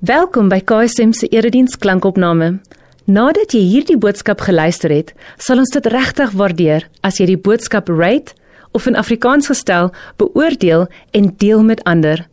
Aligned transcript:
Welkom 0.00 0.46
by 0.48 0.62
KSM 0.64 1.10
se 1.12 1.26
erediens 1.28 1.74
klankopname. 1.76 2.62
Nadat 3.04 3.52
jy 3.52 3.60
hierdie 3.68 3.98
boodskap 4.00 4.40
geluister 4.46 4.88
het, 4.88 5.10
sal 5.36 5.60
ons 5.60 5.74
dit 5.74 5.88
regtig 5.92 6.32
waardeer 6.40 6.86
as 7.04 7.18
jy 7.20 7.26
die 7.28 7.36
boodskap 7.36 7.92
rate 7.92 8.32
of 8.72 8.88
in 8.88 8.96
Afrikaans 8.96 9.50
gestel 9.52 9.90
beoordeel 10.16 10.86
en 11.12 11.28
deel 11.36 11.60
met 11.68 11.84
ander. 11.84 12.24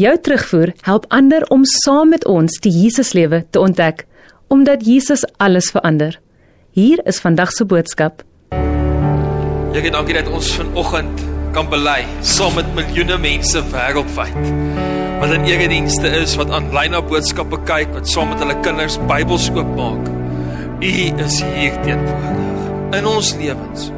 Jou 0.00 0.16
terugvoer 0.16 0.72
help 0.88 1.04
ander 1.12 1.44
om 1.52 1.68
saam 1.84 2.16
met 2.16 2.24
ons 2.24 2.56
die 2.64 2.72
Jesuslewe 2.72 3.42
te 3.52 3.60
ontdek, 3.60 4.06
omdat 4.48 4.88
Jesus 4.88 5.26
alles 5.36 5.68
verander. 5.76 6.16
Hier 6.72 7.04
is 7.04 7.20
vandag 7.20 7.52
se 7.52 7.68
boodskap. 7.68 8.24
Here, 9.76 9.92
dankie 9.92 10.16
dat 10.16 10.32
ons 10.32 10.56
vanoggend 10.56 11.20
kan 11.52 11.68
bely 11.68 12.00
saam 12.24 12.56
met 12.56 12.72
miljoene 12.72 13.20
mense 13.20 13.60
wêreldwyd 13.74 14.88
wat 15.20 15.32
in 15.36 15.44
eredienste 15.44 16.08
is, 16.08 16.32
wat 16.40 16.50
aanlyn 16.56 16.94
na 16.94 17.02
boodskappe 17.04 17.58
kyk, 17.68 17.90
wat 17.92 18.08
saam 18.08 18.30
met 18.32 18.40
hulle 18.40 18.56
kinders 18.64 18.96
Bybels 19.10 19.50
oopmaak. 19.52 20.08
U 20.80 20.92
is 21.24 21.40
hier 21.44 21.74
teenwoordig 21.84 22.96
in 22.96 23.08
ons 23.08 23.34
lewens. 23.36 23.90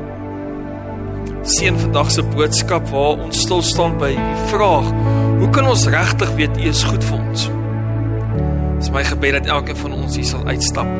Seën 1.47 1.79
vandag 1.79 2.11
se 2.11 2.25
boodskap 2.35 2.91
waar 2.91 3.23
ons 3.23 3.45
stil 3.47 3.63
staan 3.67 3.95
by 4.03 4.11
die 4.17 4.47
vraag: 4.51 4.91
Hoe 5.39 5.51
kan 5.55 5.71
ons 5.71 5.87
regtig 5.95 6.35
weet 6.39 6.59
U 6.59 6.69
is 6.71 6.83
goed 6.87 7.07
vir 7.07 7.19
ons? 7.21 7.47
Dis 8.81 8.91
my 8.91 9.05
gebed 9.07 9.39
dat 9.39 9.51
elkeen 9.59 9.79
van 9.79 9.95
ons 10.01 10.19
hier 10.19 10.27
sal 10.27 10.43
uitstap 10.51 10.91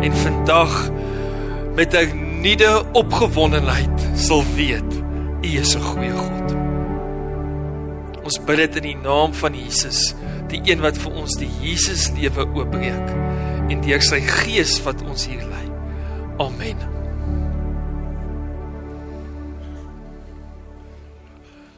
en 0.00 0.16
vandag 0.24 0.74
met 1.78 1.94
'n 1.94 2.42
nuwe 2.42 2.82
opgewondenheid 2.92 4.08
sal 4.16 4.42
weet 4.56 4.90
U 5.46 5.48
is 5.62 5.76
'n 5.76 5.86
goeie 5.94 6.10
God. 6.10 6.59
Ons 8.30 8.38
bid 8.46 8.60
dit 8.62 8.76
in 8.78 8.84
die 8.84 8.98
naam 9.02 9.32
van 9.34 9.56
Jesus, 9.58 10.12
die 10.52 10.60
een 10.62 10.78
wat 10.84 10.94
vir 11.02 11.16
ons 11.18 11.32
die 11.40 11.48
Jesus 11.64 12.04
lewe 12.14 12.44
oopbreek 12.46 13.08
en 13.74 13.80
deur 13.82 14.02
sy 14.06 14.20
gees 14.22 14.76
wat 14.84 15.00
ons 15.02 15.24
hier 15.26 15.40
lei. 15.50 15.64
Amen. 16.38 16.78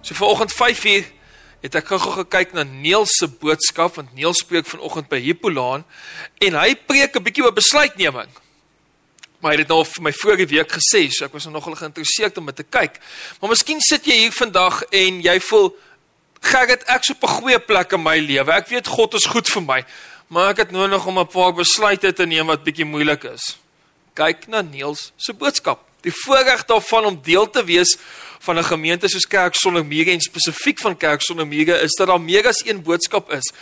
So 0.04 0.12
vanoggend 0.18 0.52
5uur 0.52 1.08
het 1.64 1.78
ek 1.80 1.88
gou 1.94 2.00
gekyk 2.18 2.52
na 2.52 2.66
Neels 2.68 3.14
se 3.16 3.30
boodskap 3.32 3.96
want 3.96 4.12
Neels 4.12 4.42
spreek 4.44 4.68
vanoggend 4.68 5.08
by 5.08 5.22
Hippolaan 5.24 5.86
en 6.36 6.58
hy 6.60 6.74
preek 6.76 7.16
'n 7.16 7.24
bietjie 7.24 7.46
oor 7.48 7.56
besluitneming. 7.56 8.28
Maar 9.40 9.54
hy 9.54 9.58
het 9.64 9.72
nou 9.72 9.84
vir 9.84 10.02
my 10.02 10.12
vorige 10.12 10.46
week 10.46 10.70
gesê, 10.70 11.08
so 11.10 11.24
ek 11.24 11.32
was 11.32 11.44
nou 11.48 11.54
nogal 11.54 11.74
geïnteresseerd 11.74 12.36
om 12.38 12.46
dit 12.46 12.56
te 12.56 12.62
kyk. 12.62 13.00
Maar 13.40 13.50
miskien 13.50 13.80
sit 13.80 14.04
jy 14.04 14.14
hier 14.14 14.32
vandag 14.32 14.82
en 14.92 15.22
jy 15.22 15.40
voel 15.40 15.72
Gerrit, 16.42 16.82
ek's 16.90 17.10
op 17.10 17.22
'n 17.22 17.36
goeie 17.38 17.58
plek 17.58 17.92
in 17.92 18.02
my 18.02 18.18
lewe. 18.18 18.52
Ek 18.52 18.68
weet 18.68 18.86
God 18.86 19.14
is 19.14 19.26
goed 19.26 19.48
vir 19.48 19.62
my, 19.62 19.84
maar 20.28 20.50
ek 20.50 20.56
het 20.56 20.70
nodig 20.70 21.06
om 21.06 21.18
'n 21.18 21.26
paar 21.26 21.52
besluite 21.52 22.12
te 22.12 22.26
neem 22.26 22.46
wat 22.46 22.64
bietjie 22.64 22.84
moeilik 22.84 23.24
is. 23.24 23.58
Kyk 24.14 24.48
na 24.48 24.60
Niels 24.60 25.12
se 25.16 25.32
boodskap. 25.32 25.80
Die 26.02 26.12
voorreg 26.12 26.64
daarvan 26.64 27.04
om 27.04 27.20
deel 27.22 27.50
te 27.50 27.64
wees 27.64 27.96
van 28.40 28.58
'n 28.58 28.64
gemeente 28.64 29.08
soos 29.08 29.26
Kerk 29.26 29.54
Sonder 29.54 29.84
Mure 29.84 30.10
en 30.10 30.20
spesifiek 30.20 30.78
van 30.78 30.96
Kerk 30.96 31.22
Sonder 31.22 31.46
Mure 31.46 31.80
is 31.80 31.94
dat 31.98 32.06
daar 32.06 32.20
meer 32.20 32.46
as 32.46 32.66
een 32.66 32.82
boodskap 32.82 33.32
is. 33.32 33.52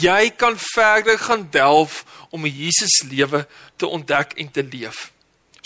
Jy 0.00 0.30
kan 0.36 0.58
verder 0.58 1.18
gaan 1.18 1.48
delf 1.50 2.04
om 2.30 2.46
Jesus 2.46 3.02
lewe 3.08 3.46
te 3.76 3.86
ontdek 3.86 4.32
en 4.32 4.50
te 4.50 4.62
leef. 4.70 5.12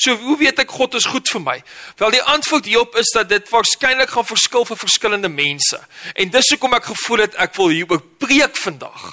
So 0.00 0.16
hoe 0.16 0.38
weet 0.40 0.62
ek 0.62 0.70
God 0.72 0.94
is 0.96 1.04
goed 1.12 1.28
vir 1.28 1.42
my? 1.44 1.56
Wel 2.00 2.14
die 2.14 2.22
antwoord 2.32 2.68
hierop 2.70 2.94
is 2.96 3.10
dat 3.12 3.28
dit 3.28 3.48
waarskynlik 3.52 4.14
gaan 4.14 4.24
verskil 4.24 4.64
vir 4.64 4.78
verskillende 4.80 5.28
mense. 5.28 5.76
En 6.16 6.30
dis 6.32 6.52
hoekom 6.54 6.76
ek 6.78 6.88
gevoel 6.88 7.26
het 7.26 7.36
ek 7.44 7.52
wil 7.58 7.74
hier 7.74 7.90
ook 7.90 8.06
preek 8.22 8.56
vandag. 8.56 9.10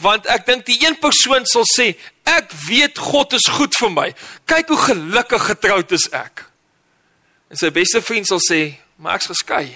Want 0.00 0.24
ek 0.32 0.46
dink 0.48 0.64
die 0.66 0.78
een 0.80 0.96
persoon 0.98 1.44
sal 1.46 1.66
sê, 1.68 1.92
ek 2.24 2.54
weet 2.64 2.98
God 2.98 3.36
is 3.36 3.50
goed 3.52 3.76
vir 3.76 3.92
my. 3.92 4.06
Kyk 4.48 4.72
hoe 4.72 4.80
gelukkig 4.86 5.44
getroud 5.50 5.92
is 5.92 6.08
ek. 6.16 6.46
En 7.52 7.60
sy 7.60 7.68
beste 7.74 8.00
vriend 8.02 8.26
sal 8.26 8.40
sê, 8.42 8.62
maar 8.96 9.18
ek's 9.18 9.28
geskei. 9.28 9.66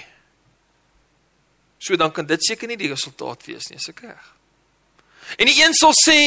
So 1.77 1.95
dan 1.95 2.11
kan 2.11 2.25
dit 2.27 2.41
seker 2.43 2.67
nie 2.67 2.79
die 2.79 2.89
resultaat 2.89 3.45
wees 3.45 3.69
nie, 3.69 3.77
seker 3.79 4.09
reg. 4.15 4.33
En 5.37 5.45
die 5.45 5.61
een 5.61 5.77
sal 5.77 5.93
sê, 5.93 6.17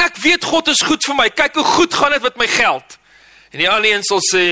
ek 0.00 0.16
weet 0.24 0.48
God 0.48 0.72
is 0.72 0.80
goed 0.88 1.04
vir 1.04 1.18
my. 1.18 1.28
Kyk 1.28 1.60
hoe 1.60 1.66
goed 1.76 1.94
gaan 2.00 2.16
dit 2.16 2.24
met 2.24 2.40
my 2.40 2.48
geld. 2.56 2.96
En 3.50 3.58
die 3.58 3.70
ander 3.70 3.90
een 3.90 4.04
sal 4.06 4.22
sê 4.24 4.44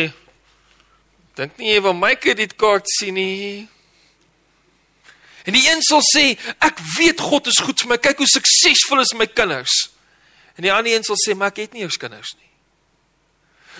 dink 1.38 1.54
nie 1.60 1.70
jy 1.70 1.82
wil 1.84 1.94
my 1.94 2.16
kredietkaart 2.18 2.88
sien 2.90 3.14
nie. 3.14 3.68
En 5.46 5.54
die 5.54 5.62
een 5.70 5.84
sal 5.86 6.02
sê 6.02 6.32
ek 6.64 6.82
weet 6.96 7.22
God 7.22 7.46
is 7.46 7.60
goed 7.62 7.78
vir 7.80 7.94
my. 7.94 8.00
Kyk 8.02 8.24
hoe 8.24 8.30
suksesvol 8.30 9.04
is 9.04 9.14
my 9.14 9.28
kinders. 9.30 9.86
En 10.58 10.66
die 10.66 10.74
ander 10.74 10.92
een 10.92 11.06
sal 11.06 11.18
sê 11.22 11.36
maar 11.38 11.54
ek 11.54 11.62
het 11.62 11.76
nie 11.76 11.86
eers 11.86 12.00
kinders 12.00 12.34
nie. 12.34 12.48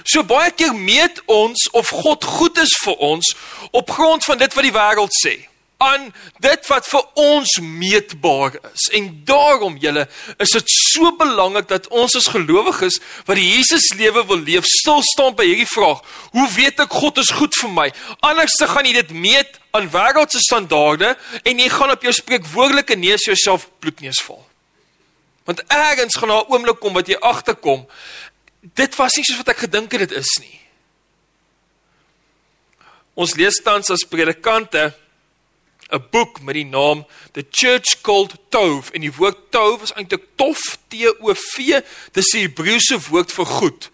So 0.07 0.23
baie 0.23 0.53
keer 0.55 0.75
meet 0.77 1.19
ons 1.27 1.67
of 1.75 1.91
God 1.91 2.25
goed 2.25 2.59
is 2.63 2.75
vir 2.85 3.03
ons 3.03 3.35
op 3.75 3.91
grond 3.91 4.25
van 4.25 4.39
dit 4.39 4.55
wat 4.55 4.67
die 4.69 4.75
wêreld 4.75 5.15
sê 5.19 5.35
aan 5.79 6.09
dit 6.43 6.65
wat 6.67 6.87
vir 6.91 7.05
ons 7.23 7.53
meetbaar 7.63 8.57
is. 8.73 8.89
En 8.99 9.07
daarom 9.25 9.77
julle 9.79 10.09
is 10.43 10.55
dit 10.57 10.73
so 10.75 11.13
belangrik 11.21 11.69
dat 11.71 11.87
ons 11.95 12.17
as 12.19 12.27
gelowiges 12.35 12.99
wat 13.29 13.39
die 13.39 13.47
Jesus 13.47 13.93
lewe 13.95 14.25
wil 14.27 14.43
leef, 14.43 14.67
stil 14.67 15.05
staan 15.07 15.39
by 15.39 15.47
hierdie 15.47 15.71
vraag: 15.71 16.03
Hoe 16.35 16.49
weet 16.57 16.83
ek 16.83 16.99
God 16.99 17.23
is 17.23 17.31
goed 17.31 17.55
vir 17.63 17.71
my? 17.71 17.87
Anders 18.27 18.59
te 18.59 18.67
gaan 18.67 18.91
jy 18.91 18.97
dit 18.99 19.15
meet 19.15 19.61
aan 19.71 19.87
wêreldse 19.95 20.43
standaarde 20.43 21.15
en 21.47 21.63
jy 21.63 21.71
gaan 21.71 21.95
op 21.95 22.03
jou 22.03 22.17
spreekwoordelike 22.17 22.99
neus 22.99 23.31
jouself 23.31 23.71
bloedneus 23.79 24.19
val. 24.27 24.43
Want 25.47 25.63
ergens 25.71 26.19
gaan 26.19 26.35
daar 26.35 26.43
'n 26.43 26.53
oomblik 26.53 26.81
kom 26.81 26.93
wat 26.93 27.07
jy 27.07 27.17
agterkom, 27.23 27.87
dit 28.75 28.97
was 28.97 29.15
nie 29.15 29.25
soos 29.25 29.39
wat 29.39 29.55
ek 29.55 29.63
gedink 29.71 29.93
het 29.93 30.09
dit 30.09 30.19
is 30.19 30.39
nie. 30.41 30.61
Ons 33.15 33.35
lees 33.35 33.63
tans 33.63 33.91
as 33.91 34.05
predikante 34.07 34.95
'n 35.91 36.05
boek 36.11 36.41
met 36.41 36.55
die 36.55 36.65
naam 36.65 37.07
The 37.33 37.47
Church 37.51 38.01
Called 38.01 38.35
Tov 38.49 38.91
en 38.91 39.01
die 39.01 39.13
woord 39.13 39.51
Tov 39.51 39.83
is 39.83 39.93
eintlik 39.93 40.27
tof 40.37 40.79
T 40.89 41.07
O 41.09 41.35
V 41.35 41.81
dis 42.13 42.33
die 42.33 42.45
Hebreëse 42.47 42.99
woord 43.09 43.33
vir 43.33 43.47
goed. 43.47 43.91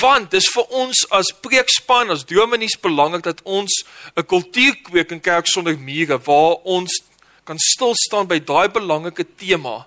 Want 0.00 0.30
dis 0.30 0.46
vir 0.54 0.66
ons 0.70 1.06
as 1.10 1.32
preekspan 1.42 2.10
as 2.10 2.24
dominees 2.24 2.78
belangrik 2.78 3.22
dat 3.22 3.42
ons 3.42 3.84
'n 4.16 4.26
kultuur 4.26 4.76
kweek 4.82 5.10
in 5.10 5.20
kerk 5.20 5.46
sonder 5.46 5.78
mure 5.78 6.18
waar 6.18 6.54
ons 6.64 7.02
kan 7.44 7.58
stil 7.58 7.94
staan 7.94 8.26
by 8.26 8.38
daai 8.38 8.68
belangrike 8.68 9.26
tema 9.36 9.86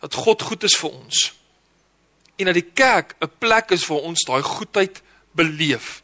dat 0.00 0.14
God 0.14 0.42
goed 0.42 0.64
is 0.64 0.76
vir 0.76 0.90
ons. 0.90 1.32
En 2.36 2.44
dat 2.46 2.54
die 2.54 2.70
kerk 2.74 3.16
'n 3.20 3.30
plek 3.38 3.70
is 3.70 3.86
waar 3.86 4.00
ons 4.00 4.24
daai 4.24 4.42
goedheid 4.42 5.02
beleef. 5.32 6.02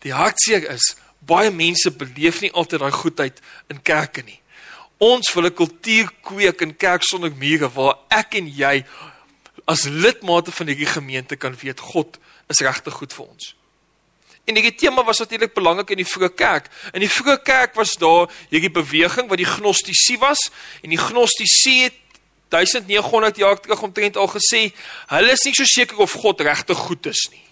Die 0.00 0.12
hartseer 0.12 0.70
is 0.70 0.96
baie 1.26 1.50
mense 1.50 1.90
beleef 1.90 2.40
nie 2.40 2.52
altyd 2.52 2.80
daai 2.80 2.92
goedheid 2.92 3.40
in 3.72 3.82
kerke 3.82 4.22
nie. 4.22 4.40
Ons 4.98 5.32
wil 5.34 5.46
'n 5.46 5.54
kultuur 5.54 6.10
kweek 6.22 6.60
in 6.60 6.76
kerk 6.76 7.02
sonder 7.02 7.32
mure 7.32 7.68
waar 7.68 7.98
ek 8.10 8.34
en 8.34 8.46
jy 8.46 8.84
as 9.66 9.84
lidmate 9.84 10.52
van 10.52 10.66
hierdie 10.66 10.86
gemeente 10.86 11.36
kan 11.36 11.56
weet 11.56 11.80
God 11.80 12.18
is 12.48 12.60
regtig 12.60 12.94
goed 12.94 13.12
vir 13.12 13.26
ons. 13.26 13.54
En 14.44 14.54
hierdie 14.54 14.76
tema 14.76 15.04
was 15.04 15.18
natuurlik 15.18 15.54
belangrik 15.54 15.90
in 15.90 16.02
die 16.02 16.08
vroeë 16.08 16.34
kerk. 16.36 16.68
In 16.92 17.00
die 17.00 17.08
vroeë 17.08 17.42
kerk 17.42 17.74
was 17.74 17.96
daar 17.96 18.28
hierdie 18.50 18.70
beweging 18.70 19.28
wat 19.28 19.40
die 19.40 19.48
gnostisie 19.48 20.18
was 20.20 20.50
en 20.82 20.92
die 20.92 21.00
gnostisie 21.00 21.82
het 21.86 22.00
1900 22.52 23.36
jaar 23.40 23.60
terug 23.60 23.82
omtrent 23.82 24.16
al 24.20 24.28
gesê 24.28 24.68
hulle 25.10 25.32
is 25.32 25.44
nie 25.48 25.54
so 25.56 25.64
seker 25.64 25.98
of 26.04 26.12
God 26.12 26.44
regtig 26.44 26.78
goed 26.78 27.06
is 27.06 27.24
nie. 27.32 27.42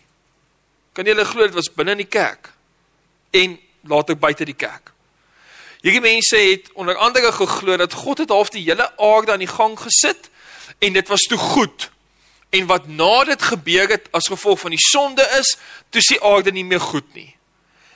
Kan 0.93 1.09
jy 1.09 1.17
hulle 1.17 1.25
glo 1.25 1.49
dit 1.49 1.57
was 1.57 1.73
binne 1.73 1.97
in 1.97 2.05
die 2.05 2.13
kerk? 2.13 2.53
En 3.33 3.59
later 3.89 4.19
buite 4.19 4.47
die 4.47 4.57
kerk. 4.57 4.93
Hierdie 5.83 6.03
mense 6.05 6.39
het 6.39 6.71
onder 6.79 6.97
andere 6.97 7.33
geglo 7.33 7.77
dat 7.77 7.93
God 7.93 8.23
het 8.23 8.31
half 8.31 8.53
die 8.55 8.63
hele 8.63 8.87
aarde 8.97 9.33
aan 9.35 9.43
die 9.43 9.51
gang 9.51 9.75
gesit 9.81 10.31
en 10.79 10.93
dit 10.93 11.09
was 11.09 11.27
toe 11.27 11.39
goed. 11.39 11.91
En 12.51 12.67
wat 12.67 12.87
na 12.87 13.25
dit 13.25 13.43
gebeur 13.43 13.89
het 13.89 14.07
as 14.13 14.29
gevolg 14.29 14.61
van 14.61 14.71
die 14.71 14.83
sonde 14.83 15.25
is, 15.39 15.57
toe 15.91 16.03
die 16.09 16.21
aarde 16.23 16.53
nie 16.53 16.65
meer 16.65 16.81
goed 16.81 17.09
nie. 17.15 17.33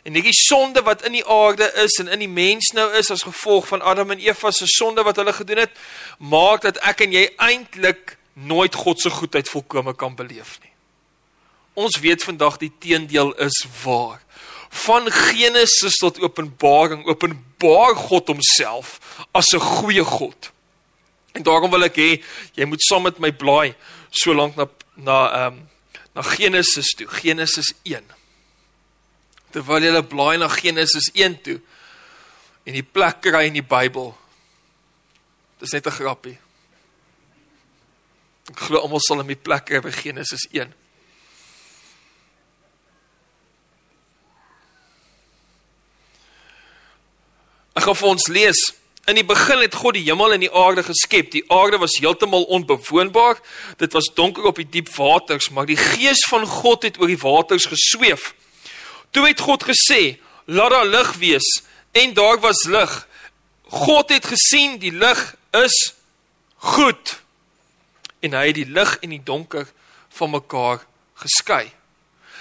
En 0.02 0.14
hierdie 0.14 0.34
sonde 0.34 0.82
wat 0.86 1.04
in 1.06 1.18
die 1.18 1.26
aarde 1.26 1.66
is 1.82 1.98
en 2.02 2.08
in 2.08 2.24
die 2.24 2.30
mens 2.30 2.72
nou 2.74 2.88
is 2.98 3.10
as 3.10 3.26
gevolg 3.26 3.66
van 3.66 3.82
Adam 3.82 4.10
en 4.14 4.22
Eva 4.22 4.50
se 4.50 4.66
sonde 4.70 5.02
wat 5.02 5.16
hulle 5.16 5.32
gedoen 5.34 5.64
het, 5.66 5.78
maak 6.18 6.62
dat 6.62 6.78
ek 6.86 7.06
en 7.06 7.14
jy 7.14 7.24
eintlik 7.36 8.16
nooit 8.32 8.74
God 8.74 9.00
se 9.00 9.10
goedheid 9.10 9.50
volkome 9.50 9.94
kan 9.94 10.14
beleef 10.14 10.58
nie. 10.62 10.70
Ons 11.74 11.98
weet 12.00 12.22
vandag 12.22 12.58
die 12.62 12.72
teendeel 12.78 13.34
is 13.42 13.64
waar 13.84 14.22
van 14.68 15.10
Genesis 15.10 15.96
tot 15.96 16.20
Openbaring 16.20 17.06
openbaar 17.06 17.96
God 17.96 18.26
homself 18.28 19.00
as 19.32 19.52
'n 19.54 19.60
goeie 19.60 20.04
God. 20.04 20.52
En 21.32 21.42
daarom 21.42 21.70
wil 21.70 21.84
ek 21.84 21.96
hê 21.96 22.22
jy 22.54 22.64
moet 22.64 22.82
saam 22.82 23.02
met 23.02 23.18
my 23.18 23.32
blaai 23.32 23.74
so 24.10 24.32
lank 24.32 24.56
na 24.56 24.66
na 24.94 25.16
ehm 25.30 25.52
um, 25.52 25.68
na 26.16 26.22
Genesis 26.22 26.94
toe, 26.96 27.06
Genesis 27.06 27.74
1. 27.82 28.04
Terwyl 29.52 29.84
jy 29.84 30.02
blaai 30.02 30.38
na 30.38 30.48
Genesis 30.48 31.10
1 31.12 31.42
toe 31.42 31.60
en 32.64 32.72
die 32.72 32.82
plek 32.82 33.20
kry 33.20 33.46
in 33.46 33.52
die 33.52 33.62
Bybel. 33.62 34.16
Dis 35.60 35.72
net 35.72 35.86
'n 35.86 35.90
grappie. 35.90 36.38
Ek 38.50 38.58
glo 38.58 38.80
almal 38.80 39.00
sal 39.00 39.20
in 39.20 39.26
die 39.26 39.36
plek 39.36 39.66
kry 39.66 39.80
by 39.80 39.90
Genesis 39.90 40.46
1. 40.52 40.72
Ek 47.76 47.84
gaan 47.84 47.98
vir 47.98 48.08
ons 48.08 48.28
lees. 48.32 48.60
In 49.06 49.18
die 49.18 49.26
begin 49.26 49.60
het 49.62 49.76
God 49.76 49.94
die 49.94 50.06
hemel 50.08 50.34
en 50.34 50.42
die 50.42 50.50
aarde 50.50 50.82
geskep. 50.86 51.28
Die 51.34 51.44
aarde 51.52 51.78
was 51.78 51.98
heeltemal 52.00 52.48
onbewoonbaar. 52.56 53.38
Dit 53.78 53.92
was 53.94 54.08
donker 54.16 54.48
op 54.48 54.56
die 54.58 54.68
diep 54.78 54.88
waters, 54.96 55.50
maar 55.52 55.68
die 55.68 55.78
gees 55.78 56.24
van 56.30 56.46
God 56.48 56.88
het 56.88 56.98
oor 56.98 57.12
die 57.12 57.20
waters 57.20 57.68
gesweef. 57.70 58.32
Toe 59.12 59.26
het 59.28 59.40
God 59.40 59.68
gesê: 59.68 60.18
"Laat 60.46 60.70
daar 60.70 60.86
lig 60.86 61.12
wees." 61.20 61.62
En 61.92 62.14
daar 62.14 62.40
was 62.40 62.64
lig. 62.64 63.06
God 63.62 64.08
het 64.08 64.26
gesien 64.26 64.78
die 64.78 64.92
lig 64.92 65.36
is 65.50 65.94
goed. 66.56 67.22
En 68.20 68.32
hy 68.32 68.46
het 68.46 68.54
die 68.54 68.68
lig 68.68 68.98
en 69.00 69.10
die 69.10 69.22
donker 69.24 69.68
van 70.08 70.30
mekaar 70.30 70.84
geskei. 71.14 71.72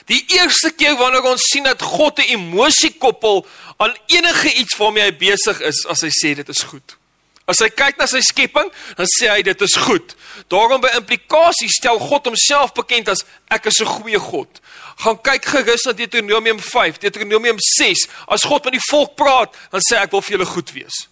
Die 0.05 0.25
eerste 0.37 0.71
keer 0.71 0.97
wanneer 0.97 1.23
ons 1.23 1.47
sien 1.51 1.63
dat 1.63 1.81
God 1.81 2.19
'n 2.19 2.29
emosie 2.37 2.93
koppel 2.97 3.45
aan 3.77 3.95
enige 4.07 4.53
iets 4.53 4.77
waarmee 4.77 5.03
hy 5.03 5.15
besig 5.17 5.59
is, 5.61 5.85
as 5.85 6.01
hy 6.01 6.09
sê 6.09 6.35
dit 6.35 6.49
is 6.49 6.63
goed. 6.63 6.97
As 7.45 7.59
hy 7.59 7.69
kyk 7.69 7.97
na 7.97 8.07
sy 8.09 8.21
skepping, 8.25 8.71
dan 8.97 9.05
sê 9.05 9.29
hy 9.29 9.41
dit 9.45 9.61
is 9.61 9.75
goed. 9.75 10.15
Daarom 10.49 10.81
by 10.81 10.89
implikasie 10.97 11.69
stel 11.69 11.99
God 12.01 12.25
homself 12.25 12.73
bekend 12.73 13.09
as 13.09 13.21
ek 13.53 13.65
is 13.65 13.81
'n 13.81 13.85
goeie 13.85 14.19
God. 14.19 14.49
Gaan 14.97 15.21
kyk 15.21 15.45
gerus 15.45 15.85
na 15.85 15.91
Deuteronomium 15.91 16.59
5, 16.59 16.97
Deuteronomium 16.97 17.57
6. 17.59 18.07
As 18.27 18.43
God 18.43 18.63
met 18.63 18.73
die 18.73 18.87
volk 18.89 19.15
praat, 19.15 19.53
dan 19.71 19.81
sê 19.81 19.97
hy 19.97 20.03
ek 20.03 20.11
wil 20.11 20.21
vir 20.21 20.37
julle 20.37 20.45
goed 20.45 20.71
wees. 20.71 21.07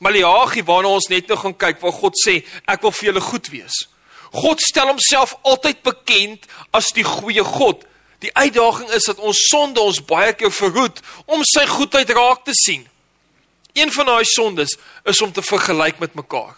Maleagi 0.00 0.62
waarna 0.64 0.88
ons 0.88 1.08
net 1.08 1.28
nou 1.28 1.38
gaan 1.38 1.56
kyk 1.56 1.80
waar 1.80 1.92
God 1.92 2.14
sê 2.18 2.44
ek 2.66 2.82
wil 2.82 2.92
vir 2.92 3.12
julle 3.12 3.20
goed 3.20 3.48
wees. 3.48 3.88
God 4.32 4.60
stel 4.60 4.90
homself 4.90 5.34
altyd 5.42 5.82
bekend 5.82 6.46
as 6.72 6.90
die 6.94 7.04
goeie 7.04 7.44
God. 7.44 7.84
Die 8.24 8.34
uitdaging 8.34 8.90
is 8.96 9.04
dat 9.04 9.18
ons 9.18 9.46
sonde 9.50 9.80
ons 9.80 10.04
baie 10.04 10.32
keer 10.32 10.52
verhoed 10.52 11.00
om 11.26 11.44
sy 11.44 11.66
goedheid 11.68 12.10
raak 12.16 12.44
te 12.44 12.54
sien. 12.56 12.86
Een 13.76 13.92
van 13.92 14.08
daai 14.08 14.24
sondes 14.24 14.76
is 15.04 15.20
om 15.22 15.32
te 15.32 15.44
vergelyk 15.44 15.98
met 16.00 16.14
mekaar. 16.16 16.56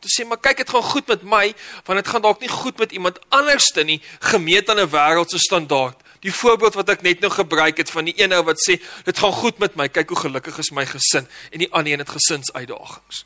Te 0.00 0.08
sê 0.08 0.24
maar 0.24 0.40
kyk 0.40 0.62
dit 0.62 0.70
gaan 0.70 0.86
goed 0.86 1.08
met 1.10 1.22
my 1.22 1.44
want 1.84 1.98
dit 2.00 2.08
gaan 2.08 2.24
dalk 2.24 2.40
nie 2.40 2.52
goed 2.52 2.78
met 2.78 2.92
iemand 2.96 3.18
anderste 3.28 3.84
nie 3.84 4.00
gemeet 4.32 4.70
aan 4.70 4.80
'n 4.80 4.90
wêreldse 4.90 5.38
standaard. 5.38 5.98
Die 6.20 6.34
voorbeeld 6.34 6.74
wat 6.74 6.88
ek 6.88 7.02
net 7.02 7.20
nou 7.20 7.30
gebruik 7.30 7.76
het 7.76 7.90
van 7.90 8.04
die 8.04 8.14
een 8.16 8.32
ou 8.32 8.42
wat 8.42 8.58
sê 8.58 8.80
dit 9.04 9.18
gaan 9.18 9.32
goed 9.32 9.58
met 9.58 9.76
my, 9.76 9.88
kyk 9.88 10.08
hoe 10.08 10.18
gelukkig 10.18 10.58
is 10.58 10.70
my 10.70 10.86
gesin 10.86 11.28
en 11.50 11.58
die 11.58 11.72
ander 11.72 11.92
een 11.92 11.98
het 11.98 12.08
gesinsuitdagings. 12.08 13.24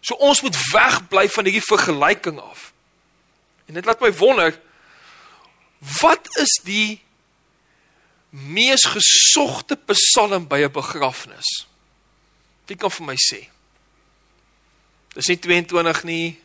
So 0.00 0.14
ons 0.14 0.40
moet 0.40 0.56
wegbly 0.72 1.28
van 1.28 1.44
hierdie 1.44 1.66
vergelyking 1.66 2.40
af. 2.40 2.72
En 3.66 3.74
dit 3.74 3.84
laat 3.84 4.00
my 4.00 4.12
wonder 4.12 4.60
wat 5.78 6.28
is 6.38 6.60
die 6.64 7.00
mees 8.30 8.84
gesogte 8.84 9.76
psalm 9.76 10.48
by 10.48 10.64
'n 10.64 10.72
begrafnis? 10.72 11.66
Wie 12.66 12.76
kan 12.76 12.90
vir 12.90 13.06
my 13.06 13.16
sê? 13.16 13.48
Dis 15.14 15.26
nie 15.26 15.38
22 15.38 16.04
nie. 16.04 16.40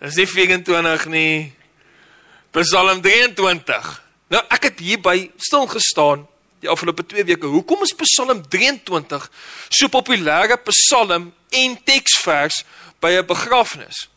Dis 0.00 0.14
nie 0.14 0.26
24 0.26 1.06
nie. 1.06 1.52
Psalm 2.50 3.00
23. 3.00 4.02
Nou 4.28 4.42
ek 4.48 4.68
het 4.68 4.78
hier 4.78 5.00
by 5.00 5.30
stil 5.36 5.66
gestaan 5.66 6.26
die 6.60 6.68
afgelope 6.68 7.06
2 7.06 7.24
weke. 7.24 7.46
Hoekom 7.46 7.82
is 7.86 7.94
Psalm 7.94 8.42
23 8.50 9.30
so 9.68 9.88
populêre 9.88 10.58
psalm 10.66 11.32
en 11.48 11.78
teksvers 11.84 12.64
by 13.00 13.10
'n 13.18 13.26
begrafnis? 13.26 14.08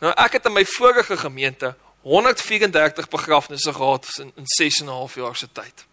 Nou 0.00 0.12
ek 0.16 0.32
het 0.32 0.46
in 0.46 0.52
my 0.52 0.64
vorige 0.64 1.16
gemeente 1.16 1.74
134 2.06 3.08
begrafnisse 3.08 3.72
gehad 3.72 4.06
in, 4.18 4.32
in 4.36 4.46
6 4.46 4.80
en 4.80 4.86
'n 4.86 4.88
half 4.88 5.14
jaar 5.14 5.36
se 5.36 5.48
tyd. 5.52 5.86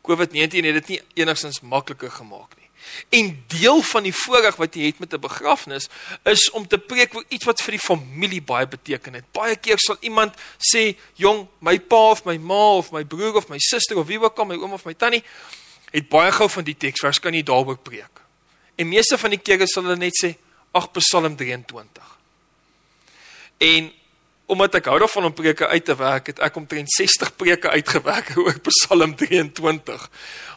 COVID-19 0.00 0.64
het 0.64 0.74
dit 0.74 0.86
nie 0.88 1.02
enigstens 1.14 1.60
makliker 1.60 2.10
gemaak 2.10 2.54
nie. 2.56 2.68
En 3.08 3.44
deel 3.46 3.82
van 3.82 4.02
die 4.02 4.14
voorreg 4.14 4.56
wat 4.56 4.74
jy 4.74 4.86
het 4.86 4.98
met 4.98 5.12
'n 5.12 5.20
begrafnis 5.20 5.88
is 6.22 6.50
om 6.50 6.66
te 6.66 6.78
preek 6.78 7.14
oor 7.14 7.24
iets 7.28 7.44
wat 7.44 7.62
vir 7.62 7.70
die 7.70 7.86
familie 7.86 8.42
baie 8.42 8.66
beteken 8.66 9.14
het. 9.14 9.24
Baie 9.32 9.56
keer 9.56 9.78
sal 9.78 9.96
iemand 10.00 10.34
sê, 10.74 10.96
"Jong, 11.14 11.48
my 11.58 11.80
pa 11.80 12.10
of 12.10 12.24
my 12.24 12.36
ma 12.36 12.76
of 12.76 12.92
my 12.92 13.04
broer 13.04 13.34
of 13.34 13.48
my 13.48 13.58
suster 13.58 13.98
of 13.98 14.06
wie 14.06 14.20
ook 14.20 14.38
al, 14.38 14.44
my 14.44 14.54
oom 14.54 14.72
of 14.72 14.84
my 14.84 14.94
tannie, 14.94 15.24
het 15.90 16.08
baie 16.08 16.32
gou 16.32 16.50
van 16.50 16.64
die 16.64 16.76
teksvers 16.76 17.20
kan 17.20 17.32
nie 17.32 17.42
daaroor 17.42 17.78
preek." 17.78 18.20
En 18.74 18.88
meeste 18.88 19.18
van 19.18 19.30
die 19.30 19.38
kere 19.38 19.66
sal 19.66 19.82
hulle 19.82 19.96
net 19.96 20.24
sê, 20.24 20.34
"Ag, 20.70 20.90
Psalm 20.90 21.36
23." 21.36 22.18
En 23.58 23.92
omdat 24.50 24.80
ek 24.80 24.88
hou 24.90 24.98
daarvan 24.98 25.28
om 25.28 25.34
preke 25.34 25.68
uit 25.70 25.84
te 25.86 25.94
werk, 25.94 26.32
het 26.32 26.40
ek 26.42 26.56
omtrent 26.58 26.90
60 26.90 27.30
preke 27.38 27.70
uitgewerk 27.70 28.32
oor 28.42 28.56
Psalm 28.66 29.14
23. 29.18 30.06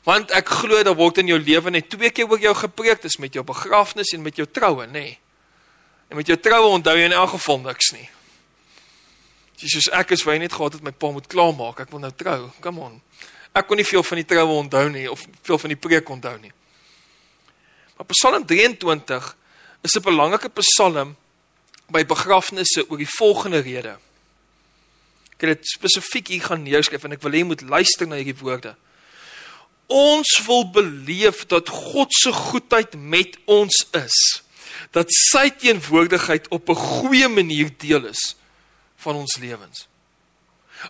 Want 0.07 0.33
ek 0.33 0.49
glo 0.61 0.81
dat 0.83 0.97
word 0.97 1.21
in 1.21 1.29
jou 1.29 1.37
lewe 1.39 1.75
net 1.75 1.91
twee 1.93 2.09
keer 2.09 2.29
oor 2.29 2.41
jou 2.41 2.55
gepreek, 2.57 3.03
dis 3.05 3.19
met 3.21 3.37
jou 3.37 3.45
begrafnis 3.45 4.15
en 4.17 4.25
met 4.25 4.39
jou 4.39 4.47
troue, 4.49 4.87
nê. 4.89 5.05
Nee. 5.05 5.19
En 6.09 6.17
met 6.19 6.27
jou 6.29 6.37
troue 6.37 6.73
onthou 6.73 6.97
jy 6.97 7.05
in 7.09 7.15
elk 7.15 7.35
geval 7.35 7.61
niks 7.63 7.93
nie. 7.93 8.09
Jesus, 9.61 9.87
ek 9.93 10.11
is 10.17 10.25
wou 10.27 10.35
net 10.41 10.53
gehad 10.53 10.75
het 10.79 10.83
my 10.83 10.91
pa 10.91 11.13
moet 11.13 11.29
klaarmaak, 11.29 11.85
ek 11.85 11.93
wil 11.93 12.01
nou 12.03 12.11
trou. 12.17 12.39
Come 12.65 12.83
on. 12.83 12.99
Ek 13.53 13.69
kon 13.69 13.77
nie 13.77 13.87
veel 13.87 14.03
van 14.03 14.19
die 14.19 14.27
troue 14.27 14.57
onthou 14.57 14.87
nie 14.89 15.05
of 15.09 15.21
veel 15.45 15.61
van 15.61 15.73
die 15.73 15.79
preek 15.79 16.09
onthou 16.09 16.33
nie. 16.41 16.51
Maar 17.93 18.09
Psalm 18.09 18.45
23 18.49 19.35
is 19.85 19.95
'n 19.95 20.01
belangrike 20.01 20.49
psalm 20.49 21.15
by 21.91 22.05
begrafnisse 22.07 22.85
oor 22.89 22.97
die 23.01 23.09
volgende 23.17 23.61
rede. 23.65 23.97
Ek 25.35 25.45
het 25.45 25.59
dit 25.59 25.73
spesifiek 25.73 26.31
hier 26.31 26.45
gaan 26.47 26.63
neerskryf 26.63 27.03
en 27.03 27.15
ek 27.17 27.23
wil 27.25 27.35
hê 27.35 27.43
jy 27.43 27.49
moet 27.49 27.65
luister 27.67 28.07
na 28.07 28.19
hierdie 28.21 28.39
woorde. 28.39 28.75
Ons 29.91 30.37
wil 30.47 30.65
beleef 30.71 31.43
dat 31.51 31.69
God 31.69 32.13
se 32.15 32.31
goedheid 32.31 32.95
met 32.95 33.35
ons 33.45 33.83
is. 33.99 34.19
Dat 34.95 35.11
sy 35.11 35.49
teenwoordigheid 35.49 36.47
op 36.49 36.69
'n 36.69 36.75
goeie 36.75 37.27
manier 37.27 37.69
deel 37.77 38.05
is 38.05 38.35
van 38.95 39.15
ons 39.15 39.37
lewens. 39.37 39.87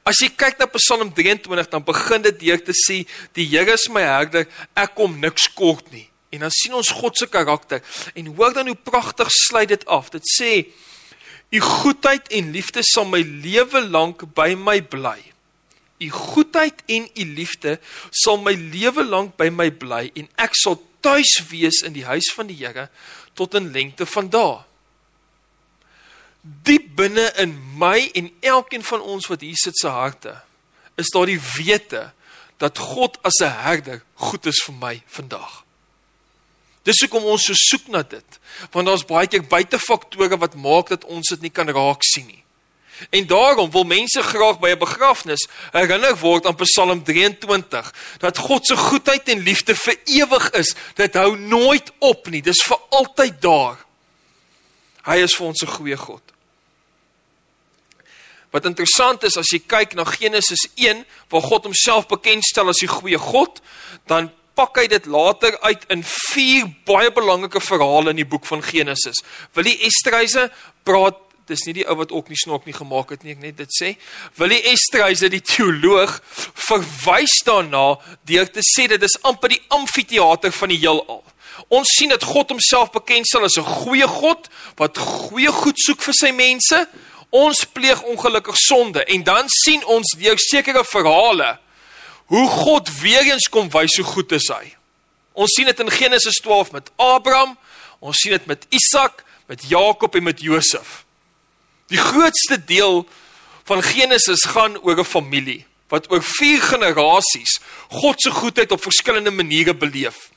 As 0.02 0.18
jy 0.18 0.30
kyk 0.30 0.58
na 0.58 0.66
Psalm 0.66 1.14
23 1.14 1.70
dan 1.70 1.84
begin 1.84 2.22
dit 2.22 2.40
deur 2.40 2.64
te 2.64 2.74
sê 2.74 3.06
die 3.34 3.46
Here 3.46 3.74
is 3.74 3.90
my 3.90 4.02
herder, 4.02 4.48
ek 4.74 4.96
kom 4.96 5.20
niks 5.20 5.54
kort 5.54 5.92
nie. 5.92 6.10
En 6.34 6.42
dan 6.42 6.52
sien 6.52 6.74
ons 6.74 6.90
God 6.98 7.18
se 7.18 7.28
karakter 7.30 7.84
en 8.18 8.32
hoor 8.34 8.56
dan 8.56 8.72
hoe 8.72 8.80
pragtig 8.90 9.30
sluit 9.32 9.70
dit 9.70 9.86
af. 9.86 10.10
Dit 10.10 10.26
sê: 10.26 10.66
"U 11.50 11.60
goedheid 11.60 12.28
en 12.28 12.52
liefde 12.52 12.82
sal 12.84 13.06
my 13.06 13.22
lewe 13.22 13.86
lank 13.88 14.26
by 14.34 14.56
my 14.58 14.82
bly." 14.82 15.20
U 16.02 16.10
goedheid 16.10 16.82
en 16.86 17.06
u 17.14 17.26
liefde 17.36 17.80
sal 18.10 18.38
my 18.42 18.54
lewe 18.54 19.04
lank 19.06 19.38
by 19.38 19.50
my 19.50 19.70
bly 19.72 20.10
en 20.20 20.28
ek 20.42 20.56
sal 20.58 20.82
tuis 21.06 21.38
wees 21.50 21.84
in 21.86 21.94
die 21.94 22.06
huis 22.06 22.32
van 22.36 22.50
die 22.50 22.58
Here 22.60 22.90
tot 23.38 23.54
in 23.54 23.72
lengte 23.72 24.06
van 24.06 24.30
dae. 24.30 24.64
Diep 26.42 26.90
binne 26.98 27.30
in 27.40 27.54
my 27.80 28.10
en 28.14 28.32
elkeen 28.42 28.84
van 28.84 29.02
ons 29.02 29.30
wat 29.32 29.46
hier 29.46 29.60
sit 29.60 29.78
se 29.80 29.88
harte 29.88 30.36
is 31.00 31.10
daar 31.14 31.30
die 31.30 31.40
wete 31.56 32.12
dat 32.58 32.78
God 32.78 33.18
as 33.24 33.40
'n 33.42 33.56
herder 33.64 34.04
goed 34.14 34.46
is 34.46 34.62
vir 34.66 34.76
my 34.76 35.02
vandag. 35.08 35.63
Dis 36.84 37.00
hoekom 37.00 37.24
ons 37.32 37.46
so 37.48 37.56
soek 37.56 37.88
na 37.88 38.04
dit, 38.04 38.40
want 38.72 38.88
daar's 38.88 39.06
baie 39.08 39.28
keer 39.28 39.46
buitefaktore 39.48 40.38
wat 40.38 40.56
maak 40.60 40.92
dat 40.92 41.06
ons 41.08 41.30
dit 41.36 41.46
nie 41.48 41.54
kan 41.54 41.70
raak 41.72 42.04
sien 42.04 42.28
nie. 42.28 42.44
En 43.10 43.28
daarom 43.28 43.72
wil 43.72 43.84
mense 43.84 44.22
graag 44.22 44.60
by 44.60 44.70
'n 44.70 44.80
begrafnis 44.80 45.48
herinner 45.72 46.16
word 46.20 46.46
aan 46.46 46.56
Psalm 46.56 47.04
23 47.04 47.94
dat 48.20 48.38
God 48.38 48.66
se 48.66 48.78
goedheid 48.78 49.30
en 49.30 49.40
liefde 49.40 49.76
vir 49.76 49.96
ewig 50.06 50.50
is. 50.52 50.76
Dit 50.96 51.14
hou 51.14 51.38
nooit 51.38 51.92
op 52.00 52.28
nie. 52.28 52.42
Dis 52.42 52.64
vir 52.64 52.78
altyd 52.90 53.42
daar. 53.42 53.78
Hy 55.04 55.16
is 55.16 55.36
vir 55.36 55.48
ons 55.48 55.62
'n 55.62 55.68
goeie 55.68 55.98
God. 55.98 56.22
Wat 58.52 58.66
interessant 58.66 59.24
is 59.24 59.38
as 59.38 59.50
jy 59.50 59.60
kyk 59.60 59.96
na 59.96 60.04
Genesis 60.04 60.68
1 60.76 61.06
waar 61.30 61.42
God 61.42 61.64
homself 61.64 62.08
bekendstel 62.08 62.70
as 62.70 62.78
die 62.78 62.88
goeie 62.88 63.18
God, 63.18 63.62
dan 64.06 64.32
pak 64.56 64.78
hy 64.78 64.88
dit 64.88 65.06
later 65.10 65.58
uit 65.66 65.86
in 65.94 66.04
vier 66.06 66.70
baie 66.86 67.12
belangrike 67.14 67.62
verhale 67.64 68.14
in 68.14 68.22
die 68.22 68.30
boek 68.30 68.46
van 68.46 68.64
Genesis. 68.64 69.24
Willie 69.58 69.80
Estreise 69.88 70.50
praat 70.86 71.18
dis 71.50 71.66
nie 71.68 71.76
die 71.82 71.86
ou 71.90 71.98
wat 72.00 72.14
ook 72.16 72.30
nie 72.32 72.40
snork 72.40 72.68
nie 72.68 72.76
gemaak 72.76 73.12
het 73.12 73.24
nie, 73.24 73.36
ek 73.36 73.42
net 73.44 73.58
dit 73.60 73.76
sê. 73.76 73.94
Willie 74.40 74.62
Estreise 74.72 75.30
die 75.32 75.44
teoloog 75.44 76.20
verwys 76.68 77.36
daarna 77.48 77.98
deur 78.30 78.48
te 78.52 78.64
sê 78.64 78.88
dit 78.92 79.04
is 79.04 79.18
amper 79.28 79.52
die 79.56 79.62
amfitheater 79.76 80.54
van 80.56 80.72
die 80.72 80.80
heelal. 80.80 81.24
Ons 81.74 81.92
sien 81.98 82.14
dat 82.14 82.24
God 82.26 82.54
homself 82.54 82.94
bekendstel 82.94 83.46
as 83.46 83.58
'n 83.58 83.68
goeie 83.84 84.08
God 84.08 84.50
wat 84.78 84.98
goeie 84.98 85.52
goed 85.52 85.78
soek 85.78 86.02
vir 86.02 86.14
sy 86.14 86.32
mense. 86.32 86.88
Ons 87.30 87.66
pleeg 87.66 88.02
ongelukkig 88.04 88.56
sonde 88.58 89.04
en 89.04 89.24
dan 89.24 89.46
sien 89.50 89.84
ons 89.86 90.16
deur 90.18 90.38
sekere 90.38 90.84
verhale 90.84 91.60
hoe 92.26 92.50
God 92.50 92.90
weer 93.02 93.26
eens 93.32 93.50
kom 93.50 93.70
wys 93.70 93.98
hoe 94.00 94.06
goed 94.06 94.32
is 94.32 94.48
hy. 94.54 94.76
Ons 95.34 95.56
sien 95.58 95.66
dit 95.66 95.80
in 95.80 95.92
Genesis 95.92 96.40
12 96.46 96.72
met 96.72 96.92
Abraham, 96.96 97.58
ons 98.00 98.18
sien 98.18 98.36
dit 98.36 98.46
met 98.46 98.66
Isak, 98.70 99.24
met 99.50 99.64
Jakob 99.70 100.16
en 100.16 100.24
met 100.24 100.42
Josef. 100.42 101.04
Die 101.92 102.00
grootste 102.00 102.58
deel 102.66 103.04
van 103.64 103.84
Genesis 103.84 104.44
gaan 104.44 104.78
oor 104.82 105.00
'n 105.00 105.06
familie 105.06 105.66
wat 105.88 106.12
oor 106.12 106.24
4 106.24 106.62
generasies 106.62 107.60
God 107.90 108.22
se 108.22 108.32
goedheid 108.32 108.72
op 108.72 108.82
verskillende 108.82 109.32
maniere 109.32 109.76
beleef. 109.76 110.32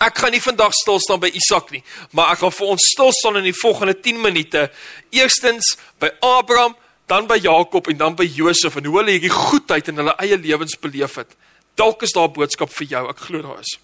Ek 0.00 0.18
gaan 0.18 0.32
nie 0.32 0.40
vandag 0.40 0.72
stil 0.72 1.00
staan 1.00 1.20
by 1.20 1.28
Isak 1.36 1.70
nie, 1.70 1.82
maar 2.16 2.32
ek 2.32 2.38
gaan 2.38 2.52
vir 2.52 2.66
ons 2.66 2.86
stil 2.92 3.12
staan 3.12 3.36
in 3.36 3.44
die 3.44 3.60
volgende 3.60 4.00
10 4.00 4.20
minute. 4.20 4.70
Eerstens 5.10 5.76
by 6.00 6.08
Abraham, 6.20 6.76
dan 7.10 7.26
by 7.26 7.40
Jakob 7.42 7.88
en 7.90 7.98
dan 7.98 8.14
by 8.14 8.24
Josef 8.24 8.76
en 8.78 8.86
hoe 8.86 9.00
hulle 9.00 9.16
hierdie 9.16 9.34
goedheid 9.34 9.90
in 9.90 9.98
hulle 9.98 10.14
eie 10.22 10.38
lewens 10.38 10.78
beleef 10.78 11.18
het. 11.18 11.34
Dalk 11.78 12.04
is 12.06 12.14
daar 12.14 12.28
'n 12.28 12.38
boodskap 12.38 12.70
vir 12.70 12.86
jou, 12.86 13.08
ek 13.10 13.18
glo 13.26 13.42
daar 13.42 13.60
is. 13.60 13.78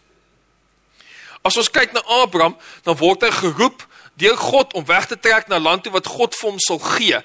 As 1.43 1.57
ons 1.57 1.71
kyk 1.71 1.93
na 1.93 2.03
Abraham, 2.23 2.57
dan 2.83 2.97
word 2.97 3.23
hy 3.23 3.31
geroep 3.31 3.87
deur 4.17 4.37
God 4.37 4.73
om 4.75 4.85
weg 4.85 5.07
te 5.07 5.19
trek 5.19 5.49
na 5.49 5.57
'n 5.59 5.63
land 5.63 5.83
toe 5.83 5.93
wat 5.93 6.07
God 6.07 6.35
vir 6.35 6.51
hom 6.51 6.59
sal 6.59 6.79
gee. 6.79 7.19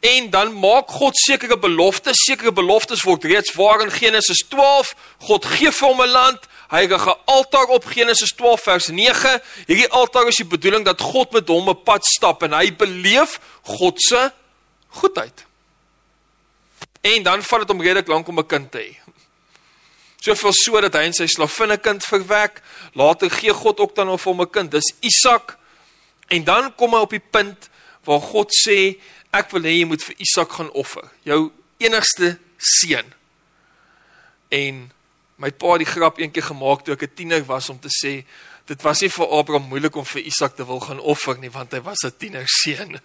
En 0.00 0.30
dan 0.30 0.52
maak 0.54 0.88
God 0.88 1.16
sekere 1.16 1.58
beloftes, 1.58 2.24
sekere 2.24 2.52
beloftes 2.52 3.02
word 3.02 3.24
reeds 3.24 3.54
waar 3.54 3.80
in 3.80 3.90
Genesis 3.90 4.44
12. 4.48 4.94
God 5.18 5.44
gee 5.44 5.70
vir 5.70 5.88
hom 5.88 6.02
'n 6.02 6.08
land. 6.08 6.40
Hy 6.70 6.86
rig 6.86 7.06
'n 7.06 7.20
altaar 7.24 7.66
op 7.66 7.84
Genesis 7.84 8.32
12 8.32 8.62
vers 8.62 8.88
9. 8.88 9.40
Hierdie 9.66 9.90
altaar 9.90 10.28
is 10.28 10.36
die 10.36 10.44
bedoeling 10.44 10.84
dat 10.84 11.00
God 11.00 11.32
met 11.32 11.48
hom 11.48 11.68
'n 11.68 11.82
pad 11.82 12.04
stap 12.04 12.42
en 12.42 12.52
hy 12.52 12.76
beleef 12.76 13.40
God 13.62 14.00
se 14.00 14.32
goedheid. 14.96 15.44
En 17.00 17.22
dan 17.22 17.42
vat 17.42 17.62
dit 17.62 17.68
hom 17.68 17.84
redelik 17.84 18.08
lank 18.08 18.28
om 18.28 18.38
'n 18.38 18.46
kind 18.46 18.70
te 18.70 18.78
hê. 18.78 18.96
Soveel 20.20 20.52
so 20.52 20.80
dat 20.80 20.94
hy 20.94 21.04
en 21.06 21.12
sy 21.12 21.26
slavinne 21.26 21.78
kind 21.78 22.04
verwek. 22.04 22.62
Later 22.92 23.30
gee 23.30 23.52
God 23.52 23.80
ook 23.80 23.94
dan 23.94 24.08
hom 24.08 24.40
'n 24.40 24.50
kind. 24.50 24.70
Dis 24.70 24.94
Isak. 25.00 25.58
En 26.28 26.44
dan 26.44 26.74
kom 26.74 26.94
hy 26.94 27.00
op 27.00 27.10
die 27.10 27.22
punt 27.30 27.68
waar 28.04 28.20
God 28.20 28.50
sê 28.54 28.98
ek 29.30 29.50
wil 29.50 29.62
hê 29.62 29.78
jy 29.80 29.86
moet 29.86 30.02
vir 30.02 30.18
Isak 30.22 30.56
gaan 30.58 30.70
offer, 30.70 31.04
jou 31.26 31.50
enigste 31.82 32.38
seun. 32.56 33.12
En 34.48 34.86
my 35.42 35.50
pa 35.52 35.74
het 35.74 35.84
die 35.84 35.90
grap 35.90 36.20
eendag 36.20 36.48
gemaak 36.48 36.84
toe 36.84 36.94
ek 36.94 37.02
'n 37.02 37.14
tiener 37.14 37.44
was 37.44 37.68
om 37.68 37.78
te 37.78 37.90
sê 37.90 38.24
dit 38.66 38.82
was 38.82 39.00
nie 39.00 39.10
vir 39.10 39.28
Abraham 39.28 39.68
moeilik 39.68 39.96
om 39.96 40.04
vir 40.04 40.22
Isak 40.22 40.56
te 40.56 40.66
wil 40.66 40.80
gaan 40.80 41.00
offer 41.00 41.38
nie 41.38 41.50
want 41.50 41.72
hy 41.72 41.80
was 41.80 42.04
'n 42.04 42.16
tiener 42.18 42.46
seun. 42.46 43.00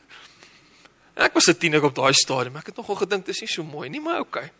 Ek 1.15 1.33
was 1.33 1.47
'n 1.47 1.57
tiener 1.57 1.83
op 1.83 1.95
daai 1.95 2.13
stadium. 2.13 2.57
Ek 2.57 2.65
het 2.65 2.75
nogal 2.75 2.95
gedink 2.95 3.25
dit 3.25 3.35
is 3.35 3.41
nie 3.41 3.49
so 3.49 3.63
mooi 3.63 3.89
nie, 3.89 4.01
maar 4.01 4.19
okay. 4.19 4.51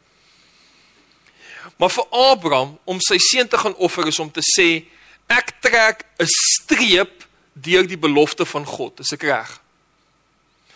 Maar 1.78 1.90
vir 1.90 2.06
Abraham 2.10 2.80
om 2.84 3.00
sy 3.00 3.18
seun 3.18 3.48
te 3.48 3.58
gaan 3.58 3.76
offer 3.76 4.08
is 4.08 4.20
om 4.20 4.32
te 4.32 4.42
sê 4.42 4.86
ek 5.28 5.62
trek 5.62 6.06
'n 6.20 6.28
streep 6.28 7.28
deur 7.54 7.88
die 7.88 7.98
belofte 7.98 8.46
van 8.46 8.66
God. 8.66 9.00
Is 9.00 9.12
ek 9.12 9.24
reg? 9.24 9.60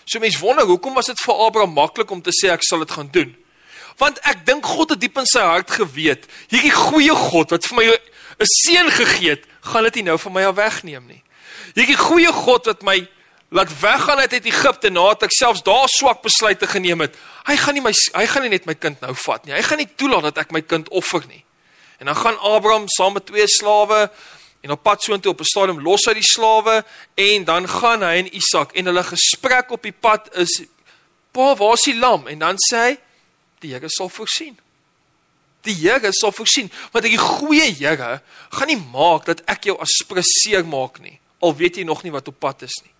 So 0.05 0.19
mense 0.19 0.39
wonder 0.39 0.65
hoekom 0.65 0.93
was 0.93 1.05
dit 1.05 1.19
vir 1.19 1.33
Abraham 1.33 1.73
maklik 1.73 2.11
om 2.11 2.21
te 2.21 2.31
sê 2.31 2.51
ek 2.53 2.63
sal 2.63 2.79
dit 2.79 2.91
gaan 2.91 3.09
doen? 3.11 3.35
Want 3.97 4.19
ek 4.27 4.45
dink 4.45 4.65
God 4.65 4.89
het 4.89 4.99
diep 4.99 5.17
in 5.17 5.25
sy 5.25 5.39
hart 5.39 5.71
geweet, 5.71 6.27
hierdie 6.51 6.73
goeie 6.73 7.15
God 7.15 7.49
wat 7.55 7.65
vir 7.65 7.77
my 7.77 7.85
'n 7.85 8.45
seun 8.45 8.91
gegee 8.91 9.29
het, 9.29 9.43
gaan 9.61 9.83
dit 9.83 9.95
nie 9.95 10.03
nou 10.03 10.17
van 10.17 10.33
my 10.33 10.43
af 10.43 10.55
wegneem 10.55 11.07
nie. 11.07 11.23
Hierdie 11.73 11.97
goeie 11.97 12.31
God 12.31 12.65
wat 12.65 12.83
my 12.83 13.07
laat 13.49 13.79
weggaan 13.79 14.19
uit 14.19 14.33
Egipte 14.33 14.89
nadat 14.89 15.27
ek 15.29 15.33
selfs 15.35 15.63
daar 15.63 15.89
swak 15.89 16.21
besluite 16.21 16.67
geneem 16.67 17.05
het. 17.05 17.17
Hy 17.45 17.55
gaan 17.61 17.77
nie 17.77 17.83
my 17.83 17.93
hy 17.93 18.25
gaan 18.27 18.45
nie 18.47 18.53
net 18.55 18.65
my 18.65 18.75
kind 18.75 19.01
nou 19.01 19.13
vat 19.25 19.45
nie. 19.45 19.53
Hy 19.53 19.61
gaan 19.61 19.81
nie 19.81 19.89
toelaat 19.95 20.29
dat 20.31 20.45
ek 20.45 20.51
my 20.55 20.61
kind 20.61 20.89
offer 20.89 21.23
nie. 21.29 21.43
En 21.99 22.09
dan 22.09 22.15
gaan 22.15 22.39
Abraham 22.39 22.89
saam 22.97 23.13
met 23.13 23.25
twee 23.25 23.47
slawe 23.47 24.09
en 24.65 24.73
op 24.73 24.83
pad 24.83 25.03
soontoe 25.03 25.31
op 25.31 25.41
'n 25.41 25.51
stadium 25.51 25.81
los 25.81 26.05
hy 26.05 26.13
die 26.13 26.25
slawe 26.25 26.83
en 27.15 27.43
dan 27.43 27.67
gaan 27.67 28.01
hy 28.01 28.15
en 28.17 28.35
Isak 28.35 28.73
en 28.73 28.85
hulle 28.85 29.03
gesprek 29.03 29.71
op 29.71 29.83
die 29.83 29.93
pad 29.93 30.29
is 30.35 30.63
Pa, 31.35 31.55
waar 31.55 31.73
is 31.73 31.83
die 31.83 31.97
lam? 31.99 32.27
En 32.27 32.39
dan 32.39 32.55
sê 32.55 32.77
hy 32.77 32.97
die 33.59 33.73
Here 33.73 33.89
sal 33.89 34.09
voorsien. 34.09 34.55
Die 35.67 35.73
Here 35.73 36.11
sal 36.15 36.31
voorsien 36.31 36.71
want 36.91 37.05
die 37.05 37.17
goeie 37.17 37.73
Here 37.75 38.21
gaan 38.49 38.71
nie 38.71 38.79
maak 38.79 39.25
dat 39.25 39.43
ek 39.45 39.67
jou 39.69 39.77
as 39.83 39.99
spreseer 39.99 40.65
maak 40.65 41.01
nie. 41.03 41.19
Al 41.43 41.55
weet 41.55 41.75
jy 41.75 41.83
nog 41.83 42.03
nie 42.03 42.13
wat 42.15 42.27
op 42.31 42.39
pad 42.39 42.63
is 42.63 42.77
nie. 42.83 42.94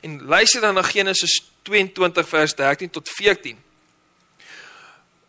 En 0.00 0.22
luister 0.22 0.60
dan 0.60 0.74
na 0.74 0.82
Genesis 0.82 1.42
22 1.62 2.28
vers 2.28 2.54
13 2.54 2.90
tot 2.90 3.08
14. 3.08 3.58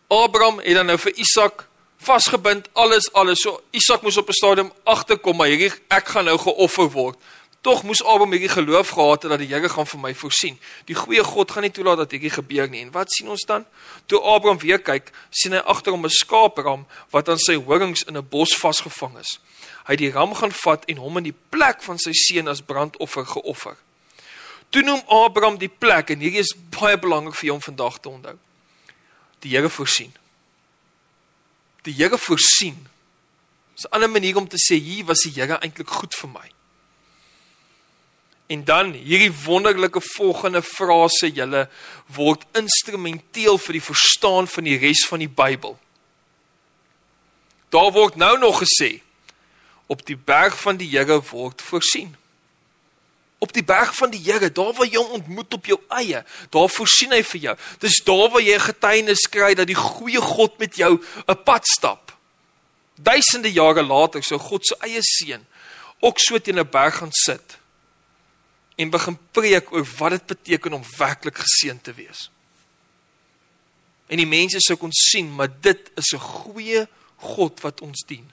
Abraham 0.07 0.59
het 0.59 0.73
dan 0.73 0.85
nou 0.85 0.97
vir 0.97 1.15
Isak 1.15 1.67
vasgebind 1.97 2.69
alles 2.73 3.13
alles. 3.13 3.41
So 3.41 3.61
Isak 3.71 4.01
moes 4.01 4.17
op 4.17 4.27
'n 4.29 4.33
stadium 4.33 4.71
agterkom 4.83 5.37
maar 5.37 5.47
hierdie 5.47 5.71
ek 5.87 6.07
gaan 6.07 6.25
nou 6.25 6.37
geoffer 6.37 6.89
word. 6.91 7.17
Tog 7.61 7.83
moes 7.83 8.03
Abraham 8.03 8.31
hierdie 8.31 8.49
geloof 8.49 8.89
gehad 8.89 9.21
het 9.21 9.31
dat 9.31 9.39
die 9.39 9.47
Here 9.47 9.69
gaan 9.69 9.87
vir 9.87 9.99
my 9.99 10.15
voorsien. 10.15 10.59
Die 10.85 10.95
goeie 10.95 11.23
God 11.23 11.51
gaan 11.51 11.63
nie 11.63 11.71
toelaat 11.71 11.97
dat 11.97 12.11
hierdie 12.11 12.29
gebeur 12.29 12.69
nie. 12.69 12.81
En 12.81 12.91
wat 12.91 13.11
sien 13.11 13.29
ons 13.29 13.45
dan? 13.45 13.65
Toe 14.05 14.19
Abraham 14.19 14.59
weer 14.59 14.81
kyk, 14.81 15.11
sien 15.29 15.51
hy 15.51 15.59
agter 15.59 15.91
hom 15.91 16.05
'n 16.05 16.09
skaapram 16.09 16.85
wat 17.09 17.29
aan 17.29 17.39
sy 17.39 17.55
horings 17.55 18.03
in 18.03 18.17
'n 18.17 18.27
bos 18.29 18.57
vasgevang 18.57 19.17
is. 19.17 19.39
Hy 19.87 19.93
het 19.93 19.99
die 19.99 20.11
ram 20.11 20.35
gaan 20.35 20.51
vat 20.51 20.85
en 20.85 20.97
hom 20.97 21.17
in 21.17 21.23
die 21.23 21.35
plek 21.49 21.81
van 21.83 21.97
sy 21.97 22.11
seun 22.11 22.47
as 22.47 22.61
brandoffer 22.61 23.25
geoffer. 23.25 23.77
Toe 24.73 24.81
noem 24.81 25.03
Abraham 25.05 25.59
die 25.61 25.69
plek 25.69 26.09
en 26.09 26.23
hierdie 26.23 26.41
is 26.41 26.55
baie 26.73 26.97
belangrik 26.97 27.37
vir 27.37 27.51
jou 27.51 27.57
om 27.59 27.61
vandag 27.61 27.99
te 28.01 28.09
onthou. 28.09 28.33
Die 29.45 29.51
Here 29.53 29.69
voorsien. 29.69 30.09
Die 31.85 31.93
Here 31.93 32.17
voorsien. 32.17 32.79
Dis 33.75 33.85
'n 33.85 33.93
ander 33.93 34.09
manier 34.09 34.37
om 34.37 34.47
te 34.47 34.57
sê 34.57 34.79
hier 34.81 35.05
was 35.05 35.21
die 35.21 35.33
Here 35.33 35.59
eintlik 35.61 35.89
goed 35.89 36.15
vir 36.15 36.29
my. 36.29 36.49
En 38.47 38.63
dan 38.63 38.93
hierdie 38.93 39.33
wonderlike 39.45 40.01
volgende 40.01 40.61
frase 40.61 41.29
julle 41.29 41.69
word 42.07 42.41
instrumenteel 42.53 43.57
vir 43.57 43.73
die 43.73 43.87
verstaan 43.91 44.47
van 44.47 44.63
die 44.63 44.77
res 44.77 45.05
van 45.05 45.19
die 45.19 45.29
Bybel. 45.29 45.79
Daar 47.69 47.91
word 47.91 48.15
nou 48.15 48.37
nog 48.39 48.63
gesê 48.63 49.01
op 49.85 50.05
die 50.05 50.17
berg 50.17 50.61
van 50.61 50.77
die 50.77 50.89
Here 50.89 51.21
word 51.21 51.61
voorsien 51.61 52.17
op 53.43 53.51
die 53.53 53.63
berg 53.63 53.91
van 53.97 54.11
die 54.13 54.21
Here, 54.23 54.51
daar 54.51 54.71
waar 54.77 54.87
jy 54.87 55.01
hom 55.01 55.17
ontmoet 55.19 55.53
op 55.57 55.65
jou 55.67 55.79
eie, 55.99 56.21
daar 56.53 56.69
voorsien 56.71 57.11
hy 57.11 57.21
vir 57.27 57.41
jou. 57.47 57.55
Dis 57.83 57.99
daar 58.07 58.29
waar 58.31 58.41
jy 58.41 58.55
'n 58.55 58.67
getuienis 58.69 59.27
kry 59.29 59.53
dat 59.53 59.67
die 59.67 59.75
goeie 59.75 60.21
God 60.21 60.59
met 60.59 60.75
jou 60.75 60.99
'n 61.27 61.43
pad 61.43 61.67
stap. 61.67 62.13
Duisende 62.95 63.51
jare 63.51 63.83
later 63.83 64.23
sou 64.23 64.39
God 64.39 64.65
se 64.65 64.75
eie 64.79 65.01
seun 65.01 65.45
ook 65.99 66.19
so 66.19 66.39
teen 66.39 66.59
'n 66.59 66.69
berg 66.69 66.97
gaan 66.97 67.11
sit 67.11 67.57
en 68.75 68.89
begin 68.89 69.17
preek 69.31 69.71
oor 69.71 69.87
wat 69.97 70.11
dit 70.11 70.25
beteken 70.25 70.73
om 70.73 70.83
werklik 70.97 71.37
geseën 71.37 71.81
te 71.81 71.93
wees. 71.93 72.29
En 74.07 74.17
die 74.17 74.27
mense 74.27 74.59
sou 74.59 74.77
kon 74.77 74.91
sien, 74.91 75.35
maar 75.35 75.49
dit 75.61 75.91
is 75.95 76.13
'n 76.13 76.19
goeie 76.19 76.87
God 77.15 77.61
wat 77.61 77.81
ons 77.81 78.03
dien. 78.07 78.31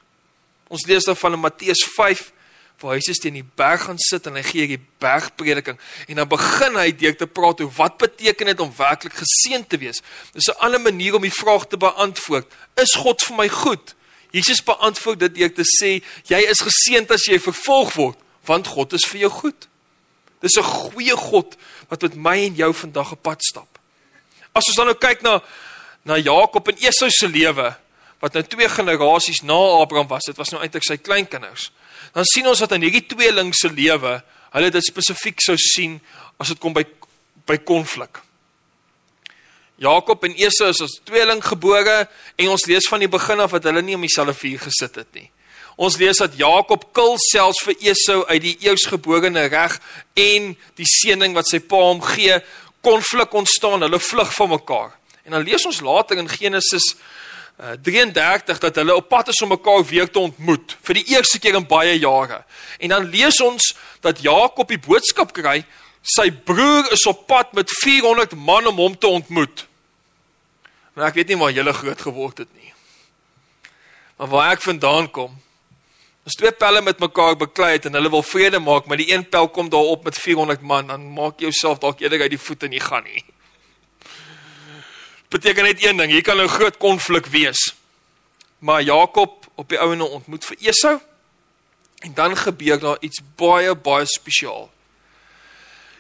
Ons 0.69 0.87
lees 0.87 1.05
daarvan 1.05 1.33
in 1.33 1.41
Matteus 1.41 1.85
5 1.95 2.33
verhuis 2.81 3.11
is 3.13 3.21
teen 3.21 3.37
die 3.37 3.47
berg 3.57 3.85
gaan 3.87 3.99
sit 4.01 4.27
en 4.29 4.39
hy 4.39 4.43
gee 4.47 4.65
hierdie 4.65 4.85
bergprediking 5.03 5.79
en 6.09 6.21
dan 6.23 6.29
begin 6.31 6.79
hy 6.81 6.89
deur 6.97 7.17
te 7.19 7.29
praat 7.29 7.61
oor 7.61 7.73
wat 7.77 7.99
beteken 8.01 8.53
dit 8.53 8.63
om 8.65 8.73
werklik 8.77 9.19
geseën 9.21 9.67
te 9.69 9.79
wees. 9.83 10.01
Dis 10.33 10.49
'n 10.49 10.61
ander 10.65 10.81
manier 10.81 11.15
om 11.15 11.23
die 11.23 11.39
vraag 11.43 11.67
te 11.69 11.77
beantwoord. 11.77 12.47
Is 12.77 12.95
God 12.97 13.23
vir 13.23 13.37
my 13.37 13.49
goed? 13.49 13.95
Jesus 14.33 14.63
beantwoord 14.65 15.21
dit 15.21 15.35
deur 15.35 15.53
te 15.53 15.65
sê 15.65 16.03
jy 16.25 16.41
is 16.49 16.63
geseënd 16.63 17.11
as 17.11 17.27
jy 17.27 17.39
vervolg 17.39 17.95
word, 17.95 18.19
want 18.47 18.67
God 18.67 18.93
is 18.93 19.05
vir 19.05 19.21
jou 19.21 19.31
goed. 19.31 19.69
Dis 20.41 20.57
'n 20.57 20.63
goeie 20.63 21.17
God 21.17 21.57
wat 21.89 22.03
met 22.03 22.15
my 22.15 22.39
en 22.47 22.55
jou 22.55 22.75
vandag 22.75 23.13
op 23.13 23.23
pad 23.23 23.43
stap. 23.43 23.79
As 24.55 24.67
ons 24.67 24.77
dan 24.77 24.87
nou 24.87 24.97
kyk 24.97 25.23
na 25.23 25.43
na 26.03 26.17
Jakob 26.17 26.69
en 26.69 26.77
Esau 26.79 27.11
se 27.11 27.29
lewe 27.29 27.77
wat 28.21 28.33
nou 28.33 28.43
twee 28.43 28.69
generasies 28.69 29.43
na 29.43 29.81
Abraham 29.81 30.09
was, 30.09 30.25
dit 30.25 30.37
was 30.37 30.51
nou 30.51 30.63
eintlik 30.63 30.83
sy 30.83 30.97
kleinkinders 30.97 31.71
dan 32.15 32.27
sien 32.29 32.47
ons 32.47 32.59
dat 32.59 32.73
in 32.77 32.87
hierdie 32.87 33.07
tweeling 33.07 33.53
se 33.55 33.71
lewe, 33.73 34.17
hulle 34.51 34.71
dit 34.71 34.85
spesifiek 34.85 35.41
sou 35.43 35.57
sien 35.61 36.01
as 36.41 36.53
dit 36.53 36.61
kom 36.61 36.75
by 36.77 36.85
by 37.49 37.57
konflik. 37.67 38.21
Jakob 39.81 40.25
en 40.25 40.37
Esau 40.37 40.69
is 40.71 40.83
as 40.85 40.99
tweeling 41.09 41.41
gebore 41.43 42.05
en 42.37 42.51
ons 42.53 42.67
lees 42.69 42.87
van 42.91 43.01
die 43.01 43.11
begin 43.11 43.41
af 43.41 43.55
dat 43.57 43.71
hulle 43.71 43.83
nie 43.83 43.97
om 43.97 44.05
dieselfde 44.05 44.37
vuur 44.37 44.61
gesit 44.67 44.99
het 45.01 45.09
nie. 45.17 45.31
Ons 45.81 45.97
lees 45.97 46.21
dat 46.21 46.37
Jakob 46.37 46.85
kil 46.93 47.17
selfs 47.31 47.63
vir 47.65 47.79
Esau 47.89 48.21
uit 48.29 48.43
die 48.45 48.57
eersgeborene 48.69 49.47
reg 49.49 49.79
en 50.21 50.51
die 50.77 50.89
seëning 50.99 51.33
wat 51.37 51.49
sy 51.49 51.63
pa 51.65 51.81
hom 51.81 52.03
gee, 52.05 52.37
konflik 52.85 53.33
ontstaan, 53.37 53.81
hulle 53.87 54.01
vlug 54.05 54.35
van 54.37 54.53
mekaar. 54.53 54.93
En 55.25 55.39
dan 55.39 55.47
lees 55.49 55.65
ons 55.69 55.81
later 55.85 56.21
in 56.21 56.29
Genesis 56.29 56.95
33 57.61 58.59
dat 58.59 58.79
hulle 58.81 58.95
op 58.97 59.09
pad 59.09 59.29
is 59.29 59.43
om 59.43 59.53
mekaar 59.53 59.85
weer 59.85 60.09
te 60.11 60.19
ontmoet 60.19 60.77
vir 60.87 61.01
die 61.01 61.05
eerste 61.13 61.39
keer 61.39 61.59
in 61.59 61.67
baie 61.69 61.99
jare. 61.99 62.43
En 62.79 62.95
dan 62.95 63.09
lees 63.13 63.41
ons 63.45 63.75
dat 64.01 64.23
Jakob 64.25 64.69
die 64.69 64.81
boodskap 64.81 65.35
kry, 65.37 65.61
sy 66.01 66.31
broer 66.31 66.89
is 66.93 67.05
op 67.11 67.27
pad 67.29 67.53
met 67.53 67.69
400 67.83 68.33
man 68.37 68.71
om 68.71 68.81
hom 68.81 68.97
te 68.97 69.11
ontmoet. 69.11 69.67
Nou 70.97 71.07
ek 71.07 71.21
weet 71.21 71.33
nie 71.33 71.41
waar 71.41 71.53
julle 71.53 71.77
groot 71.77 72.01
geword 72.09 72.45
het 72.45 72.51
nie. 72.57 72.73
Maar 74.17 74.33
waar 74.33 74.57
ek 74.57 74.65
vandaan 74.65 75.11
kom, 75.13 75.37
As 76.29 76.37
twee 76.37 76.53
pelle 76.53 76.83
met 76.85 77.01
mekaar 77.01 77.33
beklei 77.41 77.73
het 77.73 77.87
en 77.89 77.97
hulle 77.97 78.11
wil 78.13 78.23
vrede 78.23 78.59
maak, 78.61 78.87
maar 78.87 79.01
die 79.01 79.09
een 79.09 79.25
pel 79.27 79.49
kom 79.49 79.71
daarop 79.73 80.05
met 80.05 80.19
400 80.21 80.61
man, 80.61 80.91
dan 80.93 81.07
maak 81.17 81.41
jy 81.41 81.49
jouself 81.49 81.81
dalk 81.81 82.03
eerder 82.05 82.21
uit 82.21 82.35
die 82.37 82.39
voete 82.39 82.69
en 82.69 82.77
jy 82.77 82.83
gaan 82.85 83.07
nie. 83.09 83.25
Beteken 85.31 85.65
net 85.65 85.85
een 85.85 85.97
ding, 85.97 86.11
hier 86.11 86.23
kan 86.23 86.41
'n 86.41 86.49
groot 86.49 86.77
konflik 86.77 87.27
wees. 87.27 87.75
Maar 88.59 88.83
Jakob 88.83 89.47
op 89.55 89.69
die 89.69 89.79
ouene 89.79 90.05
ontmoet 90.05 90.45
vir 90.45 90.57
Esau 90.61 90.99
en 91.99 92.15
dan 92.15 92.37
gebeur 92.37 92.79
daar 92.79 92.97
iets 93.01 93.21
baie 93.37 93.75
baie 93.75 94.07
spesiaal. 94.07 94.71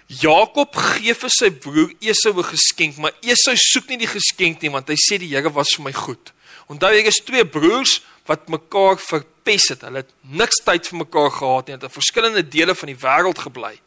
Jakob 0.07 0.75
gee 0.75 1.15
vir 1.15 1.31
sy 1.31 1.51
broer 1.51 1.93
Esau 2.01 2.35
'n 2.35 2.45
geskenk, 2.45 2.97
maar 2.97 3.13
Esau 3.23 3.57
soek 3.57 3.89
nie 3.89 3.99
die 3.99 4.11
geskenk 4.11 4.61
nie 4.63 4.71
want 4.71 4.89
hy 4.89 4.97
sê 4.97 5.19
die 5.19 5.29
Here 5.29 5.53
was 5.53 5.75
vir 5.77 5.85
my 5.85 5.93
goed. 5.93 6.33
Onthou 6.67 6.91
jy 6.91 7.07
is 7.07 7.23
twee 7.25 7.45
broers 7.45 8.01
wat 8.27 8.49
mekaar 8.49 8.99
verpes 8.99 9.69
het. 9.69 9.83
Hulle 9.83 10.03
het 10.03 10.11
niks 10.23 10.57
tyd 10.65 10.87
vir 10.89 10.99
mekaar 10.99 11.31
gehad 11.31 11.67
nie. 11.67 11.75
Hulle 11.75 11.87
het 11.87 11.91
in 11.91 12.03
verskillende 12.03 12.49
dele 12.49 12.75
van 12.75 12.87
die 12.87 12.97
wêreld 12.97 13.39
gebly. 13.39 13.81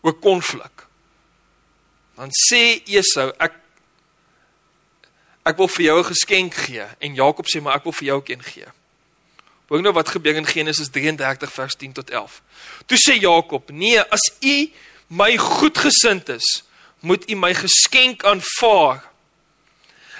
Oor 0.00 0.14
konflik. 0.14 0.86
Dan 2.16 2.30
sê 2.48 2.80
Esau, 2.86 3.32
ek 3.38 3.59
ek 5.42 5.56
wil 5.56 5.68
vir 5.68 5.84
jou 5.84 5.98
'n 5.98 6.04
geskenk 6.04 6.54
gee 6.54 6.86
en 6.98 7.14
Jakob 7.14 7.46
sê 7.46 7.60
maar 7.60 7.76
ek 7.76 7.84
wil 7.84 7.92
vir 7.92 8.06
jou 8.06 8.16
ook 8.16 8.28
een 8.28 8.42
gee. 8.42 8.66
Hoor 9.70 9.82
nou 9.82 9.92
wat 9.92 10.08
gebeur 10.08 10.34
in 10.34 10.46
Genesis 10.46 10.88
33 10.90 11.52
vers 11.52 11.74
10 11.74 11.92
tot 11.92 12.10
11. 12.10 12.42
Toe 12.86 12.98
sê 12.98 13.14
Jakob: 13.20 13.70
"Nee, 13.70 14.00
as 14.02 14.32
u 14.40 14.72
my 15.06 15.36
goedgesind 15.36 16.28
is, 16.28 16.64
moet 17.00 17.30
u 17.30 17.34
my 17.34 17.54
geskenk 17.54 18.24
aanvaar. 18.24 19.10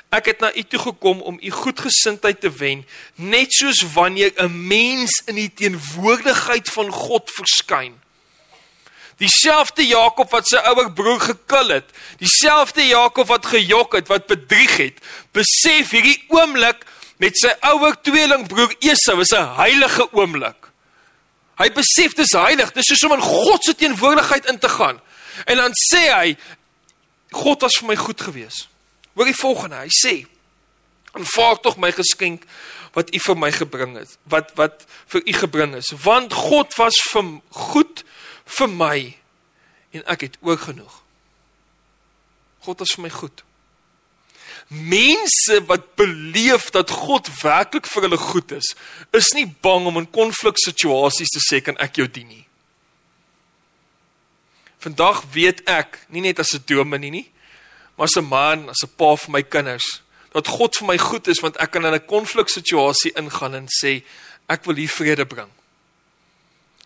Ek 0.08 0.24
het 0.24 0.40
na 0.40 0.54
u 0.54 0.62
toe 0.62 0.78
gekom 0.78 1.20
om 1.20 1.38
u 1.42 1.50
goedgesindheid 1.50 2.40
te 2.40 2.50
wen, 2.50 2.86
net 3.14 3.52
soos 3.52 3.92
wanneer 3.92 4.32
'n 4.36 4.66
mens 4.66 5.22
in 5.26 5.34
die 5.34 5.54
teenwoordigheid 5.54 6.68
van 6.70 6.90
God 6.90 7.30
verskyn." 7.30 7.98
Dieselfde 9.20 9.84
Jakob 9.84 10.30
wat 10.32 10.48
sy 10.48 10.60
ouer 10.70 10.88
broer 10.96 11.20
gekil 11.20 11.74
het, 11.74 11.90
dieselfde 12.22 12.86
Jakob 12.88 13.28
wat 13.28 13.50
gejok 13.52 13.98
het, 13.98 14.08
wat 14.08 14.30
bedrieg 14.30 14.78
het, 14.80 15.02
besef 15.36 15.92
hierdie 15.92 16.16
oomblik 16.32 16.86
met 17.20 17.36
sy 17.36 17.52
ouer 17.68 17.98
tweelingbroer 18.00 18.72
Esau 18.80 19.20
is 19.20 19.34
'n 19.36 19.54
heilige 19.60 20.08
oomblik. 20.12 20.70
Hy 21.60 21.68
besef 21.76 22.14
dis 22.16 22.32
heilig, 22.32 22.72
dis 22.72 22.86
soos 22.86 23.04
om 23.04 23.12
in 23.12 23.20
God 23.20 23.64
se 23.64 23.74
teenwoordigheid 23.74 24.46
in 24.46 24.58
te 24.58 24.68
gaan. 24.68 25.00
En 25.44 25.56
dan 25.56 25.72
sê 25.92 26.08
hy 26.08 26.36
God 27.30 27.60
was 27.60 27.76
vir 27.76 27.88
my 27.88 27.96
goed 27.96 28.20
gewees. 28.20 28.68
Hoor 29.14 29.28
die 29.28 29.40
volgende, 29.40 29.76
hy 29.76 29.90
sê: 29.92 30.26
"Aanvaar 31.12 31.60
tog 31.60 31.76
my 31.76 31.92
geskenk 31.92 32.42
wat 32.92 33.14
u 33.14 33.18
vir 33.18 33.36
my 33.36 33.52
gebring 33.52 33.96
het, 33.98 34.16
wat 34.24 34.50
wat 34.54 34.86
vir 35.06 35.22
u 35.24 35.32
gebring 35.32 35.74
is, 35.74 35.92
want 36.02 36.32
God 36.32 36.74
was 36.76 36.96
vir 37.12 37.40
goed 37.48 38.04
vir 38.58 38.68
my 38.68 38.96
en 39.90 40.04
ek 40.06 40.26
het 40.26 40.36
ook 40.40 40.60
genoeg. 40.60 41.02
God 42.66 42.78
was 42.78 42.94
vir 42.96 43.02
my 43.02 43.10
goed." 43.10 43.44
Mense 44.70 45.64
wat 45.66 45.94
beleef 45.98 46.70
dat 46.70 46.90
God 46.90 47.26
werklik 47.42 47.86
vir 47.90 48.02
hulle 48.06 48.16
goed 48.16 48.52
is, 48.54 48.74
is 49.10 49.32
nie 49.34 49.48
bang 49.62 49.86
om 49.86 49.98
in 49.98 50.10
konfliksituasies 50.10 51.32
te 51.34 51.42
sê 51.42 51.58
kan 51.58 51.78
ek 51.82 51.98
jou 51.98 52.06
dien 52.06 52.28
nie. 52.28 52.46
Vandag 54.78 55.24
weet 55.34 55.64
ek, 55.68 55.98
nie 56.08 56.22
net 56.22 56.38
as 56.38 56.54
'n 56.54 56.62
dominee 56.66 57.10
nie, 57.10 57.30
maar 57.96 58.06
as 58.06 58.16
'n 58.16 58.24
man, 58.24 58.68
as 58.68 58.82
'n 58.82 58.94
pa 58.96 59.16
vir 59.16 59.30
my 59.30 59.42
kinders, 59.42 60.02
dat 60.32 60.46
God 60.46 60.76
vir 60.76 60.86
my 60.86 60.98
goed 60.98 61.28
is 61.28 61.40
want 61.40 61.56
ek 61.56 61.70
kan 61.72 61.84
in 61.84 61.94
'n 61.94 62.06
konfliksituasie 62.06 63.12
ingaan 63.16 63.54
en 63.54 63.66
sê 63.66 64.02
ek 64.48 64.64
wil 64.64 64.76
hier 64.76 64.88
vrede 64.88 65.26
bring. 65.26 65.50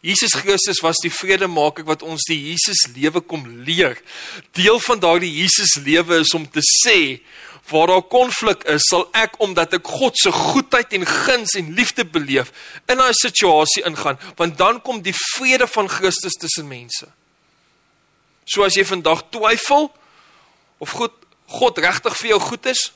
Jesus 0.04 0.34
Christus 0.36 0.82
was 0.84 1.00
die 1.00 1.12
vredemaker 1.12 1.86
wat 1.88 2.02
ons 2.04 2.26
die 2.28 2.36
Jesus 2.50 2.82
lewe 2.92 3.22
kom 3.24 3.46
leer. 3.64 3.96
Deel 4.52 4.76
van 4.84 5.00
daardie 5.00 5.32
Jesus 5.32 5.78
lewe 5.80 6.20
is 6.20 6.34
om 6.36 6.44
te 6.44 6.60
sê 6.60 6.98
waar 7.70 7.88
daar 7.88 8.04
konflik 8.12 8.66
is, 8.68 8.84
sal 8.90 9.06
ek 9.16 9.38
omdat 9.40 9.78
ek 9.78 9.88
God 9.88 10.18
se 10.20 10.28
goedheid 10.28 10.92
en 10.98 11.06
guns 11.08 11.54
en 11.56 11.72
liefde 11.72 12.04
beleef 12.04 12.52
in 12.84 13.00
daai 13.00 13.16
situasie 13.16 13.86
ingaan, 13.88 14.20
want 14.36 14.58
dan 14.60 14.82
kom 14.84 15.00
die 15.00 15.16
vrede 15.16 15.64
van 15.72 15.88
Christus 15.88 16.36
tussen 16.36 16.68
mense. 16.68 17.08
So 18.44 18.68
as 18.68 18.76
jy 18.76 18.84
vandag 18.84 19.24
twyfel 19.32 19.88
of 20.84 20.92
God 20.92 21.20
God 21.54 21.78
regtig 21.78 22.14
vir 22.18 22.30
jou 22.34 22.38
goed 22.40 22.66
is, 22.72 22.86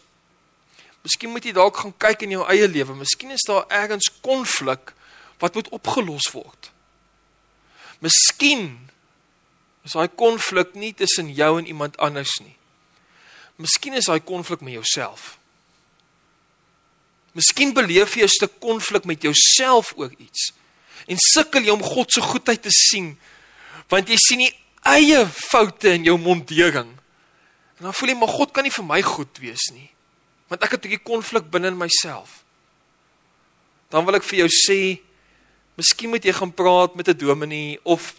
miskien 1.04 1.30
moet 1.32 1.44
jy 1.44 1.52
dalk 1.56 1.76
gaan 1.80 1.92
kyk 2.00 2.24
in 2.24 2.32
jou 2.38 2.46
eie 2.48 2.68
lewe. 2.68 2.96
Miskien 2.96 3.32
is 3.32 3.44
daar 3.46 3.68
ergens 3.68 4.08
konflik 4.24 4.94
wat 5.38 5.54
moet 5.54 5.68
opgelos 5.76 6.30
word. 6.32 6.70
Miskien 8.04 8.90
is 9.86 9.96
daai 9.96 10.08
konflik 10.08 10.74
nie 10.74 10.92
tussen 10.94 11.32
jou 11.34 11.58
en 11.58 11.66
iemand 11.66 11.96
anders 11.98 12.36
nie. 12.44 12.54
Miskien 13.58 13.96
is 13.98 14.06
daai 14.06 14.20
konflik 14.20 14.62
met 14.62 14.76
jouself. 14.78 15.36
Miskien 17.34 17.74
beleef 17.74 18.16
jy 18.16 18.24
'n 18.24 18.28
stuk 18.28 18.60
konflik 18.60 19.04
met 19.04 19.22
jouself 19.22 19.92
oor 19.96 20.12
iets 20.18 20.52
en 21.06 21.16
sukkel 21.18 21.62
jy 21.62 21.70
om 21.70 21.82
God 21.82 22.12
se 22.12 22.20
goedheid 22.20 22.62
te 22.62 22.70
sien 22.70 23.18
want 23.88 24.08
jy 24.08 24.16
sien 24.16 24.38
nie 24.38 24.54
eie 24.82 25.26
foute 25.26 25.88
in 25.88 26.04
jou 26.04 26.18
mondering. 26.18 26.90
En 27.78 27.84
dan 27.84 27.94
voel 27.94 28.08
jy 28.08 28.14
maar 28.14 28.28
God 28.28 28.52
kan 28.52 28.62
nie 28.62 28.72
vir 28.72 28.84
my 28.84 29.02
goed 29.02 29.38
wees 29.38 29.70
nie 29.72 29.90
want 30.48 30.62
ek 30.62 30.70
het 30.70 30.84
'n 30.84 31.02
konflik 31.02 31.50
binne 31.50 31.68
in 31.68 31.76
myself. 31.76 32.44
Dan 33.90 34.04
wil 34.04 34.14
ek 34.14 34.24
vir 34.24 34.38
jou 34.38 34.48
sê 34.48 35.00
miskien 35.78 36.10
moet 36.10 36.24
jy 36.26 36.34
gaan 36.34 36.54
praat 36.54 36.96
met 36.98 37.08
'n 37.08 37.18
dominee 37.18 37.78
of 37.82 38.14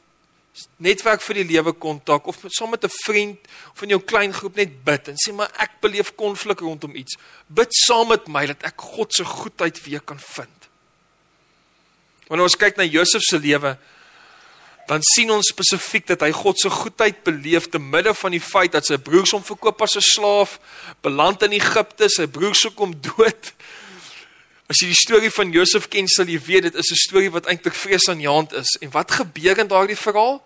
netwerk 0.78 1.22
vir 1.22 1.36
die 1.42 1.48
lewe 1.56 1.74
kontak 1.74 2.28
of 2.28 2.40
saam 2.48 2.72
met 2.72 2.84
'n 2.84 2.96
vriend 3.06 3.40
of 3.72 3.82
in 3.82 3.90
jou 3.90 4.02
klein 4.02 4.34
groep 4.34 4.56
net 4.56 4.84
bid 4.84 5.08
en 5.08 5.16
sê 5.16 5.34
maar 5.34 5.52
ek 5.58 5.80
beleef 5.82 6.16
konflik 6.16 6.60
rondom 6.60 6.96
iets. 6.96 7.18
Bid 7.48 7.74
saam 7.74 8.08
met 8.08 8.28
my 8.28 8.46
dat 8.46 8.64
ek 8.64 8.82
God 8.82 9.14
se 9.14 9.24
goedheid 9.24 9.84
weer 9.84 10.02
kan 10.02 10.20
vind. 10.20 10.60
Wanneer 12.28 12.46
ons 12.46 12.58
kyk 12.58 12.78
na 12.78 12.84
Josef 12.84 13.22
se 13.22 13.40
lewe, 13.40 13.78
dan 14.88 15.02
sien 15.02 15.32
ons 15.32 15.48
spesifiek 15.48 16.08
dat 16.08 16.22
hy 16.22 16.32
God 16.32 16.60
se 16.60 16.70
goedheid 16.70 17.24
beleef 17.24 17.70
te 17.70 17.80
midde 17.80 18.14
van 18.14 18.32
die 18.32 18.42
feit 18.42 18.72
dat 18.72 18.86
sy 18.86 18.98
broers 18.98 19.32
hom 19.32 19.44
verkoop 19.44 19.82
as 19.82 19.96
'n 19.96 20.02
slaaf, 20.02 20.60
beland 21.02 21.44
in 21.44 21.52
Egipte, 21.52 22.10
sy 22.10 22.26
broers 22.26 22.60
sou 22.60 22.72
kom 22.72 22.94
dood. 23.02 23.54
As 24.70 24.84
jy 24.84 24.92
die 24.92 25.00
storie 25.00 25.32
van 25.34 25.50
Josef 25.50 25.88
ken, 25.90 26.06
sal 26.08 26.30
jy 26.30 26.38
weet 26.46 26.68
dit 26.68 26.76
is 26.76 26.92
'n 26.92 27.02
storie 27.02 27.32
wat 27.34 27.48
eintlik 27.50 27.74
vreesaanjaend 27.74 28.54
is. 28.54 28.78
En 28.82 28.92
wat 28.92 29.12
gebeur 29.12 29.58
in 29.58 29.68
daardie 29.68 29.98
verhaal? 29.98 30.46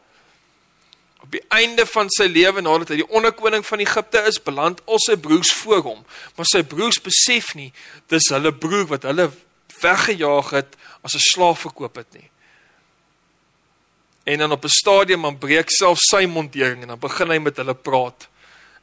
Op 1.24 1.32
die 1.32 1.44
einde 1.50 1.86
van 1.86 2.10
sy 2.10 2.28
lewe 2.28 2.62
nadat 2.62 2.90
hy 2.90 2.96
die 2.96 3.10
onderkoning 3.10 3.66
van 3.66 3.80
Egipte 3.80 4.24
is, 4.28 4.40
beland 4.40 4.82
al 4.86 5.00
sy 5.00 5.16
broers 5.16 5.52
voor 5.52 5.82
hom, 5.82 6.06
maar 6.36 6.46
sy 6.46 6.64
broers 6.64 7.02
besef 7.02 7.56
nie 7.56 7.74
dis 8.08 8.30
hulle 8.30 8.52
broer 8.54 8.88
wat 8.88 9.04
hulle 9.04 9.32
weggejaag 9.82 10.50
het 10.52 10.76
as 11.02 11.16
'n 11.16 11.20
slaaf 11.20 11.60
verkoop 11.60 11.96
het 11.96 12.14
nie. 12.14 12.30
En 14.24 14.40
dan 14.40 14.52
op 14.52 14.64
'n 14.64 14.70
stadium 14.70 15.22
dan 15.22 15.38
breek 15.38 15.70
self 15.70 16.00
sy 16.00 16.26
mondering 16.26 16.82
en 16.82 16.88
dan 16.88 17.00
begin 17.00 17.30
hy 17.30 17.38
met 17.40 17.58
hulle 17.58 17.76
praat 17.76 18.28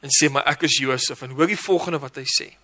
en 0.01 0.09
sê 0.09 0.29
maar 0.29 0.45
ek 0.45 0.63
is 0.63 0.77
Josef 0.77 1.21
en 1.21 1.29
hoor 1.29 1.47
die 1.47 1.57
volgende 1.57 1.99
wat 1.99 2.15
hy 2.15 2.25
sê. 2.25 2.60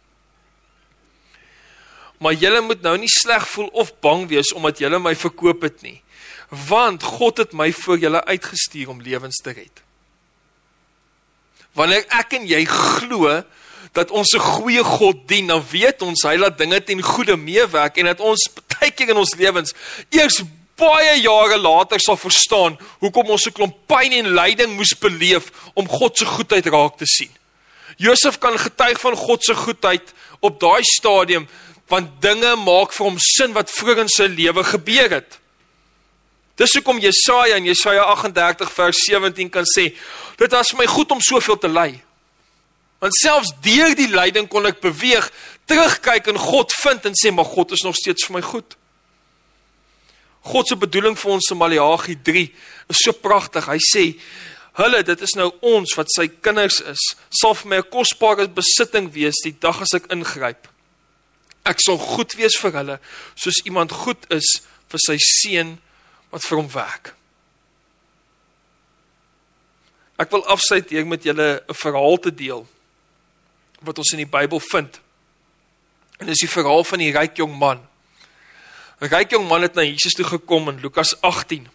Maar 2.17 2.33
julle 2.33 2.61
moet 2.61 2.81
nou 2.81 2.97
nie 2.97 3.11
sleg 3.11 3.47
voel 3.47 3.67
of 3.73 3.93
bang 4.01 4.27
wees 4.27 4.53
omdat 4.53 4.79
julle 4.79 4.99
my 4.99 5.15
verkoop 5.15 5.61
het 5.61 5.81
nie 5.81 6.01
want 6.49 7.03
God 7.03 7.41
het 7.43 7.53
my 7.53 7.71
vir 7.75 7.97
julle 7.99 8.23
uitgestuur 8.23 8.89
om 8.93 9.01
lewens 9.03 9.41
te 9.43 9.51
red. 9.51 9.81
Wanneer 11.75 12.05
ek 12.15 12.37
en 12.39 12.47
jy 12.47 12.63
glo 12.65 13.41
dat 13.93 14.11
ons 14.11 14.33
'n 14.33 14.39
goeie 14.39 14.83
God 14.83 15.27
dien, 15.27 15.47
dan 15.47 15.63
weet 15.71 16.01
ons 16.01 16.23
hy 16.23 16.35
laat 16.37 16.57
dinge 16.57 16.79
ten 16.83 17.01
goeie 17.01 17.35
meewerk 17.35 17.97
en 17.97 18.05
dat 18.05 18.19
ons 18.19 18.49
baie 18.79 18.91
keer 18.91 19.09
in 19.09 19.17
ons 19.17 19.35
lewens 19.35 19.73
eers 20.09 20.41
baie 20.77 21.21
jare 21.21 21.57
later 21.57 21.99
sal 21.99 22.17
verstaan 22.17 22.77
hoekom 22.99 23.29
ons 23.29 23.47
'n 23.47 23.51
klomp 23.51 23.75
pyn 23.87 24.13
en 24.13 24.33
lyding 24.33 24.75
moes 24.75 24.93
beleef 24.99 25.51
om 25.73 25.87
God 25.87 26.17
se 26.17 26.25
goedheid 26.25 26.65
raak 26.65 26.97
te 26.97 27.05
sien. 27.05 27.31
Josef 27.97 28.37
kan 28.37 28.57
getuig 28.57 28.99
van 28.99 29.15
God 29.15 29.43
se 29.43 29.55
goedheid 29.55 30.13
op 30.39 30.59
daai 30.59 30.83
stadium 30.83 31.47
want 31.87 32.21
dinge 32.21 32.55
maak 32.59 32.93
vir 32.95 33.05
hom 33.07 33.19
sin 33.21 33.53
wat 33.55 33.71
vroeër 33.71 34.03
in 34.03 34.11
sy 34.11 34.27
lewe 34.31 34.63
gebeur 34.67 35.13
het. 35.19 35.37
Dis 36.57 36.73
hoekom 36.73 36.99
Jesaja 36.99 37.59
in 37.59 37.69
Jesaja 37.69 38.07
38 38.11 38.71
vers 38.73 39.03
17 39.05 39.51
kan 39.53 39.67
sê, 39.69 39.91
dit 40.39 40.55
was 40.55 40.73
vir 40.73 40.81
my 40.81 40.87
goed 40.89 41.13
om 41.13 41.21
soveel 41.21 41.59
te 41.61 41.69
ly. 41.69 41.91
Want 42.97 43.13
selfs 43.13 43.53
deur 43.61 43.93
die 43.95 44.09
lyding 44.09 44.49
kon 44.49 44.65
ek 44.65 44.81
beweeg, 44.81 45.29
terugkyk 45.69 46.31
en 46.31 46.41
God 46.41 46.73
vind 46.81 47.05
en 47.05 47.17
sê, 47.17 47.31
maar 47.31 47.45
God 47.45 47.75
is 47.77 47.85
nog 47.85 47.95
steeds 47.95 48.25
vir 48.25 48.39
my 48.39 48.43
goed. 48.45 48.77
God 50.47 50.69
se 50.69 50.77
bedoeling 50.79 51.17
vir 51.19 51.35
ons 51.35 51.51
in 51.53 51.59
Maleagi 51.59 52.15
3 52.25 52.45
is 52.89 53.03
so 53.03 53.13
pragtig. 53.13 53.67
Hy 53.67 53.77
sê, 53.83 54.05
hulle, 54.79 55.03
dit 55.05 55.21
is 55.27 55.35
nou 55.37 55.51
ons 55.75 55.93
wat 55.99 56.09
sy 56.13 56.25
kinders 56.41 56.79
is, 56.89 57.03
sal 57.29 57.53
vir 57.61 57.69
my 57.69 57.77
'n 57.83 57.91
kosbare 57.91 58.47
besitting 58.47 59.11
wees 59.13 59.43
die 59.43 59.53
dag 59.53 59.81
as 59.81 59.93
ek 59.93 60.09
ingryp. 60.09 60.67
Ek 61.67 61.81
sal 61.83 61.99
goed 61.99 62.33
wees 62.39 62.55
vir 62.61 62.75
hulle 62.79 62.97
soos 63.35 63.59
iemand 63.65 63.91
goed 63.91 64.23
is 64.33 64.61
vir 64.87 65.03
sy 65.03 65.17
seun 65.19 65.75
wat 66.31 66.45
vir 66.45 66.61
hom 66.61 66.69
werk. 66.71 67.13
Ek 70.17 70.31
wil 70.33 70.45
afsluit 70.49 70.89
hier 70.89 71.05
met 71.05 71.23
julle 71.23 71.61
'n 71.67 71.73
verhaal 71.73 72.17
te 72.17 72.31
deel 72.31 72.65
wat 73.81 73.97
ons 73.97 74.11
in 74.11 74.23
die 74.23 74.33
Bybel 74.37 74.59
vind. 74.71 74.99
En 76.17 76.25
dis 76.25 76.41
die 76.41 76.49
verhaal 76.49 76.83
van 76.83 76.99
die 76.99 77.11
ryk 77.11 77.37
jong 77.37 77.57
man. 77.57 77.79
'n 79.01 79.07
Ryk 79.07 79.31
jong 79.31 79.47
man 79.47 79.61
het 79.61 79.75
na 79.75 79.83
Jesus 79.83 80.13
toe 80.13 80.25
gekom 80.25 80.69
in 80.69 80.81
Lukas 80.81 81.21
18. 81.21 81.69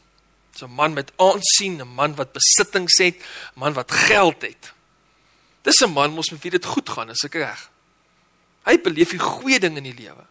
Dis 0.52 0.62
'n 0.62 0.74
man 0.74 0.92
met 0.92 1.12
aansien, 1.16 1.80
'n 1.80 1.94
man 1.94 2.14
wat 2.16 2.32
besittings 2.32 2.98
het, 2.98 3.16
'n 3.16 3.60
man 3.60 3.72
wat 3.72 3.92
geld 3.92 4.42
het. 4.42 4.72
Dis 5.62 5.80
'n 5.80 5.92
man 5.92 6.10
mos 6.10 6.30
met 6.30 6.42
wie 6.42 6.50
dit 6.50 6.64
goed 6.64 6.88
gaan, 6.88 7.10
is 7.10 7.24
ek 7.24 7.34
reg? 7.34 7.71
Hy 8.66 8.76
beleef 8.82 9.14
die 9.14 9.22
goeie 9.22 9.58
ding 9.60 9.76
in 9.76 9.88
die 9.88 9.96
lewe. 9.96 10.24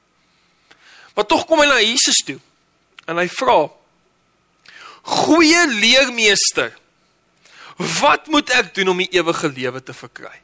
Maar 1.16 1.28
tog 1.28 1.46
kom 1.46 1.60
hy 1.60 1.68
na 1.68 1.82
Jesus 1.84 2.22
toe 2.26 2.40
en 3.10 3.18
hy 3.18 3.28
vra: 3.28 3.68
"Goeie 5.02 5.68
leermeester, 5.68 6.78
wat 8.00 8.28
moet 8.28 8.50
ek 8.50 8.76
doen 8.76 8.94
om 8.94 8.98
die 8.98 9.12
ewige 9.12 9.50
lewe 9.50 9.84
te 9.84 9.94
verkry?" 9.94 10.40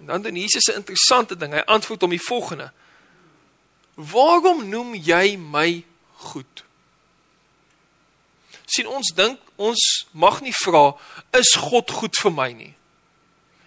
En 0.00 0.06
dan 0.06 0.22
doen 0.22 0.36
Jesus 0.36 0.66
'n 0.68 0.80
interessante 0.80 1.36
ding. 1.36 1.52
Hy 1.52 1.62
antwoord 1.66 2.00
hom 2.00 2.10
die 2.10 2.26
volgende: 2.26 2.72
"Waarom 3.94 4.68
noem 4.68 4.94
jy 4.94 5.36
my 5.36 5.84
goed?" 6.16 6.64
sien 8.72 8.88
ons 8.88 9.12
dink 9.16 9.40
ons 9.60 9.82
mag 10.12 10.40
nie 10.40 10.54
vra 10.64 10.92
is 11.36 11.52
God 11.60 11.90
goed 11.90 12.16
vir 12.22 12.32
my 12.32 12.48
nie. 12.56 12.72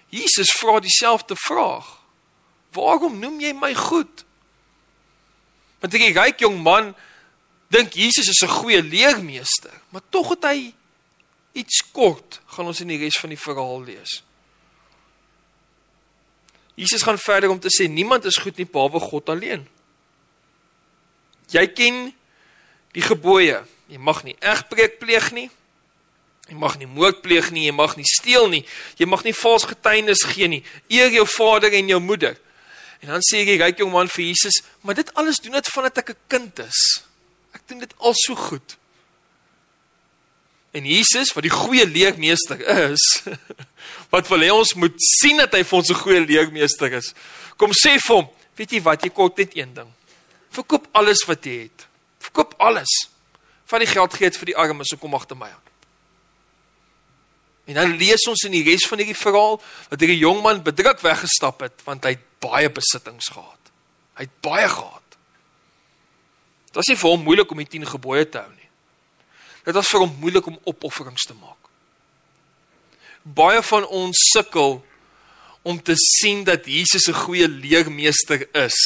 Jesus 0.10 0.54
vra 0.60 0.80
dieselfde 0.80 1.36
vraag. 1.36 1.86
Waarom 2.76 3.20
noem 3.20 3.40
jy 3.42 3.54
my 3.56 3.74
goed? 3.76 4.26
Want 5.80 5.96
die 5.96 6.12
ryk 6.12 6.44
jong 6.44 6.60
man 6.62 6.94
dink 7.74 7.94
Jesus 7.94 8.30
is 8.30 8.44
'n 8.44 8.52
goeie 8.52 8.82
leermeester, 8.84 9.74
maar 9.90 10.02
tog 10.10 10.30
het 10.30 10.44
hy 10.44 10.74
iets 11.54 11.84
kort, 11.92 12.42
gaan 12.46 12.66
ons 12.66 12.82
in 12.82 12.88
die 12.88 13.00
res 13.00 13.18
van 13.20 13.30
die 13.30 13.40
verhaal 13.40 13.84
lees. 13.84 14.24
Jesus 16.76 17.02
gaan 17.02 17.18
verder 17.18 17.50
om 17.50 17.60
te 17.60 17.72
sê 17.72 17.88
niemand 17.88 18.26
is 18.26 18.38
goed 18.38 18.58
nie 18.58 18.68
behalwe 18.68 19.00
God 19.00 19.30
alleen. 19.30 19.68
Jy 21.50 21.68
ken 21.68 22.14
die 22.92 23.04
gebooie. 23.06 23.62
Jy 23.88 24.00
mag 24.02 24.24
nie 24.24 24.36
egbreek 24.40 25.00
pleeg 25.00 25.32
nie. 25.32 25.50
Jy 26.50 26.56
mag 26.62 26.76
nie 26.78 26.88
moord 26.90 27.22
pleeg 27.26 27.50
nie, 27.54 27.66
jy 27.66 27.74
mag 27.74 27.96
nie 27.98 28.06
steel 28.06 28.50
nie. 28.52 28.66
Jy 29.00 29.08
mag 29.10 29.24
nie 29.26 29.34
vals 29.34 29.66
getuienis 29.66 30.26
gee 30.30 30.50
nie. 30.52 30.64
Eer 30.90 31.14
jou 31.14 31.26
vader 31.38 31.74
en 31.74 31.88
jou 31.88 32.00
moeder. 32.04 32.36
En 33.00 33.08
dan 33.08 33.24
sê 33.26 33.44
die 33.46 33.58
ryk 33.60 33.78
jong 33.78 33.92
man 33.92 34.08
vir 34.08 34.26
Jesus, 34.26 34.62
"Maar 34.82 34.96
dit 34.96 35.14
alles 35.14 35.38
doen 35.38 35.52
dit 35.52 35.68
vandat 35.68 35.98
ek 35.98 36.10
'n 36.10 36.18
kind 36.28 36.60
is. 36.60 37.04
Ek 37.54 37.62
doen 37.68 37.80
dit 37.80 37.94
al 37.98 38.14
so 38.14 38.36
goed." 38.36 38.78
En 40.72 40.86
Jesus, 40.86 41.32
wat 41.34 41.44
die 41.44 41.52
goeie 41.52 41.88
leermeester 41.88 42.60
is, 42.92 43.24
wat 44.14 44.28
wil 44.28 44.40
hê 44.40 44.52
ons 44.52 44.74
moet 44.74 44.96
sien 44.98 45.38
dat 45.38 45.54
hy 45.54 45.64
vir 45.64 45.78
ons 45.78 45.90
'n 45.90 46.02
goeie 46.04 46.26
leermeester 46.26 46.94
is. 46.94 47.14
Kom 47.58 47.72
sê 47.72 47.96
vir 47.98 48.16
hom, 48.16 48.28
weet 48.56 48.72
jy 48.72 48.82
wat, 48.82 49.04
jy 49.04 49.10
kort 49.10 49.38
net 49.38 49.56
een 49.56 49.74
ding. 49.74 49.92
Verkoop 50.52 50.88
alles 50.92 51.24
wat 51.28 51.46
jy 51.46 51.68
het. 51.68 51.88
Verkoop 52.20 52.54
alles. 52.58 52.92
Van 53.66 53.80
die 53.80 53.88
geld 53.88 54.14
gee 54.14 54.30
dit 54.30 54.38
vir 54.38 54.46
die 54.46 54.58
armes 54.58 54.92
en 54.92 55.00
kom 55.00 55.16
agter 55.16 55.38
my 55.38 55.48
aan. 55.48 55.65
En 57.66 57.74
dan 57.74 57.96
lees 57.98 58.28
ons 58.30 58.46
in 58.46 58.54
die 58.54 58.64
res 58.66 58.86
van 58.86 59.02
hierdie 59.02 59.18
verhaal 59.18 59.58
dat 59.90 60.02
hierdie 60.02 60.22
jong 60.22 60.44
man 60.46 60.62
bedruk 60.66 61.02
weggestap 61.02 61.64
het 61.66 61.82
want 61.86 62.06
hy 62.06 62.14
het 62.14 62.28
baie 62.46 62.70
besittings 62.70 63.32
gehad. 63.34 63.72
Hy 64.20 64.28
het 64.28 64.36
baie 64.46 64.68
gehad. 64.70 65.18
Dit 66.70 66.78
was 66.78 66.92
nie 66.92 67.00
vir 67.02 67.16
hom 67.16 67.26
moeilik 67.26 67.52
om 67.52 67.64
die 67.64 67.72
10 67.74 67.88
gebooie 67.96 68.28
te 68.30 68.44
hou 68.44 68.52
nie. 68.52 68.70
Dit 69.66 69.74
was 69.74 69.90
vir 69.90 70.06
hom 70.06 70.14
moeilik 70.22 70.46
om 70.52 70.60
opofferings 70.70 71.26
te 71.26 71.34
maak. 71.34 71.72
Baie 73.26 73.64
van 73.66 73.88
ons 73.90 74.22
sukkel 74.30 74.78
om 75.66 75.82
te 75.82 75.98
sien 75.98 76.44
dat 76.46 76.70
Jesus 76.70 77.10
'n 77.10 77.18
goeie 77.26 77.50
leermeester 77.50 78.48
is 78.54 78.78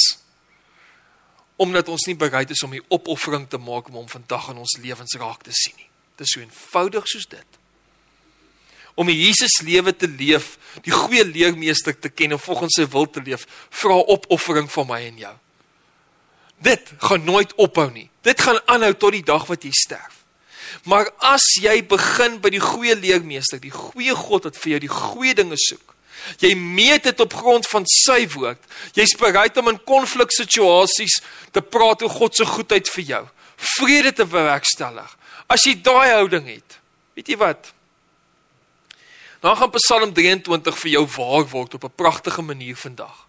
omdat 1.60 1.90
ons 1.90 2.06
nie 2.08 2.16
bereid 2.16 2.50
is 2.50 2.64
om 2.64 2.72
die 2.72 2.86
opoffering 2.88 3.50
te 3.50 3.58
maak 3.58 3.88
om 3.88 3.94
hom 3.94 4.08
vandag 4.08 4.50
in 4.50 4.58
ons 4.58 4.78
lewens 4.80 5.16
raak 5.20 5.44
te 5.44 5.52
sien 5.52 5.76
nie. 5.76 5.90
Dit 6.16 6.28
is 6.28 6.32
so 6.32 6.40
eenvoudig 6.40 7.08
soos 7.08 7.28
dit 7.28 7.59
om 9.00 9.08
die 9.08 9.16
Jesus 9.16 9.62
lewe 9.64 9.94
te 9.96 10.10
leef, 10.12 10.58
die 10.84 10.94
goeie 10.94 11.24
leermeester 11.24 11.96
te 11.96 12.12
ken 12.12 12.36
en 12.36 12.42
volgens 12.42 12.76
sy 12.82 12.86
wil 12.92 13.08
te 13.08 13.24
leef, 13.24 13.46
vra 13.82 13.96
opoffering 14.12 14.68
van 14.72 14.90
my 14.90 15.00
en 15.08 15.22
jou. 15.24 15.36
Dit 16.68 16.92
gaan 17.08 17.24
nooit 17.24 17.54
ophou 17.56 17.88
nie. 17.94 18.10
Dit 18.28 18.42
gaan 18.44 18.60
aanhou 18.68 18.92
tot 19.00 19.16
die 19.16 19.24
dag 19.24 19.46
wat 19.48 19.64
jy 19.64 19.72
sterf. 19.76 20.18
Maar 20.84 21.08
as 21.32 21.46
jy 21.62 21.80
begin 21.88 22.38
by 22.44 22.52
die 22.54 22.62
goeie 22.62 22.96
leermeester, 23.00 23.62
die 23.64 23.74
goeie 23.74 24.16
God 24.16 24.50
wat 24.50 24.60
vir 24.60 24.76
jou 24.76 24.82
die 24.84 24.92
goeie 24.92 25.34
dinge 25.38 25.58
soek, 25.60 25.96
jy 26.44 26.52
meet 26.60 27.08
dit 27.08 27.24
op 27.24 27.34
grond 27.40 27.68
van 27.72 27.88
sy 27.90 28.26
woord. 28.36 28.60
Jy's 28.98 29.16
bereid 29.20 29.58
om 29.58 29.72
in 29.72 29.80
konfliksituasies 29.88 31.22
te 31.56 31.64
praat 31.64 32.04
oor 32.04 32.14
God 32.20 32.36
se 32.36 32.46
goedheid 32.46 32.92
vir 33.00 33.08
jou, 33.16 33.24
vrede 33.80 34.14
te 34.20 34.28
bewerkstellig. 34.28 35.16
As 35.50 35.66
jy 35.66 35.80
daai 35.82 36.12
houding 36.20 36.52
het, 36.52 36.80
weet 37.18 37.32
jy 37.32 37.40
wat? 37.40 37.72
Dan 39.40 39.58
gaan 39.58 39.72
Psalm 39.72 40.14
23 40.14 40.80
vir 40.80 40.92
jou 40.92 41.06
waar 41.16 41.48
word 41.48 41.74
op 41.74 41.84
'n 41.84 41.96
pragtige 41.96 42.42
manier 42.42 42.76
vandag. 42.76 43.28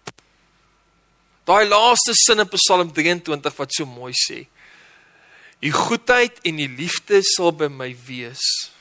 Daai 1.43 1.67
laaste 1.67 2.13
sin 2.13 2.39
in 2.39 2.49
Psalm 2.49 2.93
23 2.93 3.55
wat 3.55 3.73
so 3.73 3.85
mooi 3.85 4.13
sê: 4.13 4.47
"U 5.59 5.71
goedheid 5.71 6.39
en 6.41 6.59
u 6.59 6.67
liefde 6.75 7.23
sal 7.23 7.53
by 7.53 7.67
my 7.67 7.95
wees. 8.05 8.71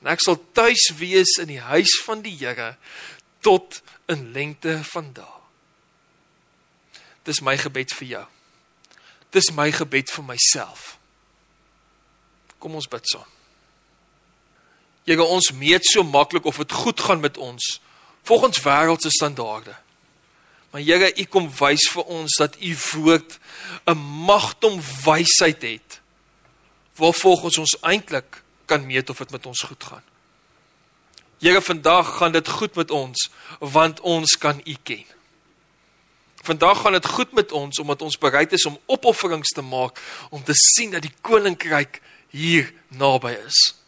En 0.00 0.06
ek 0.06 0.20
sal 0.20 0.44
tuis 0.52 0.92
wees 0.96 1.36
in 1.38 1.46
die 1.46 1.60
huis 1.60 2.02
van 2.04 2.22
die 2.22 2.36
Here 2.36 2.76
tot 3.40 3.82
in 4.06 4.32
lengte 4.32 4.80
van 4.84 5.12
dae." 5.12 5.40
Dis 7.22 7.40
my 7.40 7.56
gebed 7.56 7.92
vir 7.92 8.08
jou. 8.08 8.26
Dis 9.30 9.50
my 9.50 9.72
gebed 9.72 10.10
vir 10.10 10.24
myself. 10.24 10.98
Kom 12.58 12.74
ons 12.74 12.88
bid 12.88 13.06
saam. 13.06 13.39
Here 15.04 15.24
ons 15.24 15.52
meet 15.52 15.84
so 15.86 16.02
maklik 16.04 16.44
of 16.44 16.56
dit 16.56 16.72
goed 16.72 17.00
gaan 17.00 17.20
met 17.20 17.38
ons 17.38 17.80
volgens 18.22 18.60
wêreldse 18.62 19.10
standaarde. 19.10 19.74
Maar 20.70 20.80
Here, 20.80 21.10
U 21.16 21.24
kom 21.24 21.48
wys 21.58 21.88
vir 21.90 22.04
ons 22.04 22.36
dat 22.38 22.56
U 22.60 22.76
woord 22.92 23.38
'n 23.86 23.98
magtom 24.26 24.80
wysheid 25.04 25.62
het. 25.62 26.00
Waar 26.94 27.14
volgens 27.14 27.58
ons 27.58 27.76
eintlik 27.80 28.42
kan 28.66 28.86
meet 28.86 29.10
of 29.10 29.18
dit 29.18 29.30
met 29.30 29.46
ons 29.46 29.60
goed 29.60 29.84
gaan. 29.84 30.02
Here, 31.38 31.62
vandag 31.62 32.16
gaan 32.16 32.32
dit 32.32 32.48
goed 32.48 32.74
met 32.74 32.90
ons 32.90 33.30
want 33.58 34.00
ons 34.00 34.38
kan 34.38 34.60
U 34.64 34.76
ken. 34.82 35.04
Vandag 36.42 36.80
gaan 36.80 36.92
dit 36.92 37.06
goed 37.06 37.32
met 37.32 37.52
ons 37.52 37.78
omdat 37.78 38.02
ons 38.02 38.18
bereid 38.18 38.52
is 38.52 38.64
om 38.64 38.78
opofferings 38.86 39.48
te 39.48 39.62
maak 39.62 40.00
om 40.30 40.44
te 40.44 40.54
sien 40.54 40.90
dat 40.90 41.02
die 41.02 41.14
koninkryk 41.20 42.00
hier 42.28 42.72
naby 42.88 43.36
is. 43.46 43.79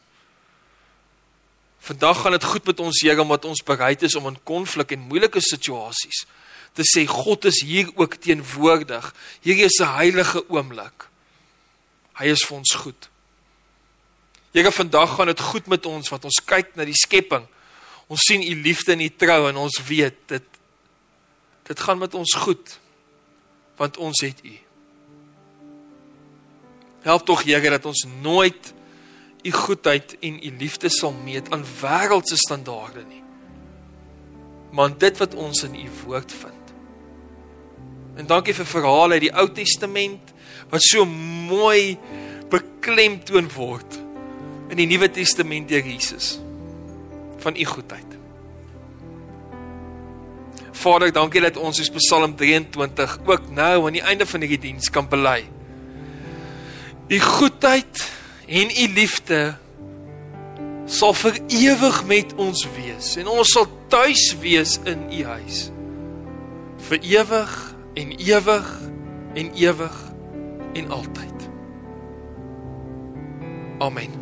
Vandag 1.83 2.21
gaan 2.21 2.37
dit 2.37 2.45
goed 2.45 2.64
met 2.64 2.81
ons 2.81 3.01
Here 3.03 3.21
omdat 3.21 3.45
ons 3.45 3.62
bereid 3.66 4.03
is 4.03 4.14
om 4.14 4.29
in 4.31 4.38
konflik 4.47 4.95
en 4.95 5.09
moeilike 5.11 5.40
situasies 5.42 6.25
te 6.73 6.85
sê 6.88 7.05
God 7.09 7.45
is 7.45 7.61
hier 7.66 7.90
ook 8.01 8.14
teenwoordig. 8.23 9.11
Hierdie 9.45 9.68
is 9.68 9.81
'n 9.81 9.95
heilige 9.99 10.45
oomblik. 10.49 11.09
Hy 12.16 12.27
is 12.27 12.45
vir 12.45 12.57
ons 12.57 12.75
goed. 12.75 13.09
Here 14.53 14.73
vandag 14.73 15.16
gaan 15.16 15.27
dit 15.27 15.40
goed 15.40 15.66
met 15.66 15.87
ons 15.87 16.09
wat 16.09 16.25
ons 16.25 16.40
kyk 16.45 16.77
na 16.77 16.85
die 16.85 16.97
skepping. 16.97 17.47
Ons 18.07 18.21
sien 18.21 18.42
u 18.42 18.62
liefde 18.62 18.92
en 18.92 19.01
u 19.01 19.09
trou 19.09 19.49
en 19.49 19.57
ons 19.57 19.83
weet 19.87 20.16
dit 20.27 20.42
dit 21.62 21.81
gaan 21.81 21.99
met 21.99 22.14
ons 22.14 22.35
goed 22.35 22.79
want 23.77 23.97
ons 23.97 24.21
het 24.21 24.45
u. 24.45 24.59
Help 27.03 27.27
tog 27.27 27.42
Here 27.42 27.71
dat 27.71 27.87
ons 27.87 28.07
nooit 28.21 28.75
u 29.42 29.50
goedheid 29.50 30.16
en 30.20 30.38
u 30.46 30.52
liefde 30.59 30.88
sal 30.90 31.14
meet 31.24 31.50
aan 31.50 31.64
wêreldse 31.81 32.37
standaarde 32.37 33.05
nie. 33.09 33.22
Maar 34.72 34.94
dit 34.98 35.18
wat 35.18 35.35
ons 35.35 35.62
in 35.62 35.74
u 35.74 35.88
woord 36.05 36.33
vind. 36.33 36.62
En 38.16 38.26
dankie 38.26 38.55
vir 38.55 38.68
verhale 38.68 39.18
uit 39.18 39.26
die 39.26 39.35
Ou 39.35 39.48
Testament 39.52 40.33
wat 40.70 40.85
so 40.85 41.05
mooi 41.05 41.98
beklemtoon 42.52 43.48
word 43.57 43.98
in 44.72 44.81
die 44.81 44.88
Nuwe 44.88 45.11
Testament 45.12 45.68
deur 45.68 45.85
Jesus 45.85 46.38
van 47.42 47.57
u 47.57 47.64
goedheid. 47.64 48.18
Vader, 50.83 51.12
dankie 51.12 51.42
dat 51.44 51.59
ons 51.61 51.78
in 51.78 51.98
Psalm 51.98 52.37
23 52.37 53.18
ook 53.26 53.50
nou 53.50 53.87
aan 53.87 53.96
die 53.98 54.02
einde 54.02 54.26
van 54.26 54.44
hierdie 54.44 54.61
diens 54.70 54.90
kan 54.90 55.09
bely. 55.09 55.42
U 57.09 57.18
goedheid 57.20 58.02
en 58.46 58.70
u 58.70 58.87
liefde 58.94 59.42
sal 60.87 61.14
vir 61.14 61.38
ewig 61.48 62.00
met 62.07 62.35
ons 62.37 62.66
wees 62.76 63.14
en 63.20 63.31
ons 63.31 63.52
sal 63.55 63.68
tuis 63.92 64.24
wees 64.42 64.78
in 64.88 65.07
u 65.12 65.24
huis 65.24 65.68
vir 66.88 66.98
ewig 67.18 67.52
en 67.94 68.16
ewig 68.18 68.72
en 69.35 69.52
ewig 69.55 70.12
en 70.72 70.90
altyd. 70.90 71.48
Amen. 73.78 74.22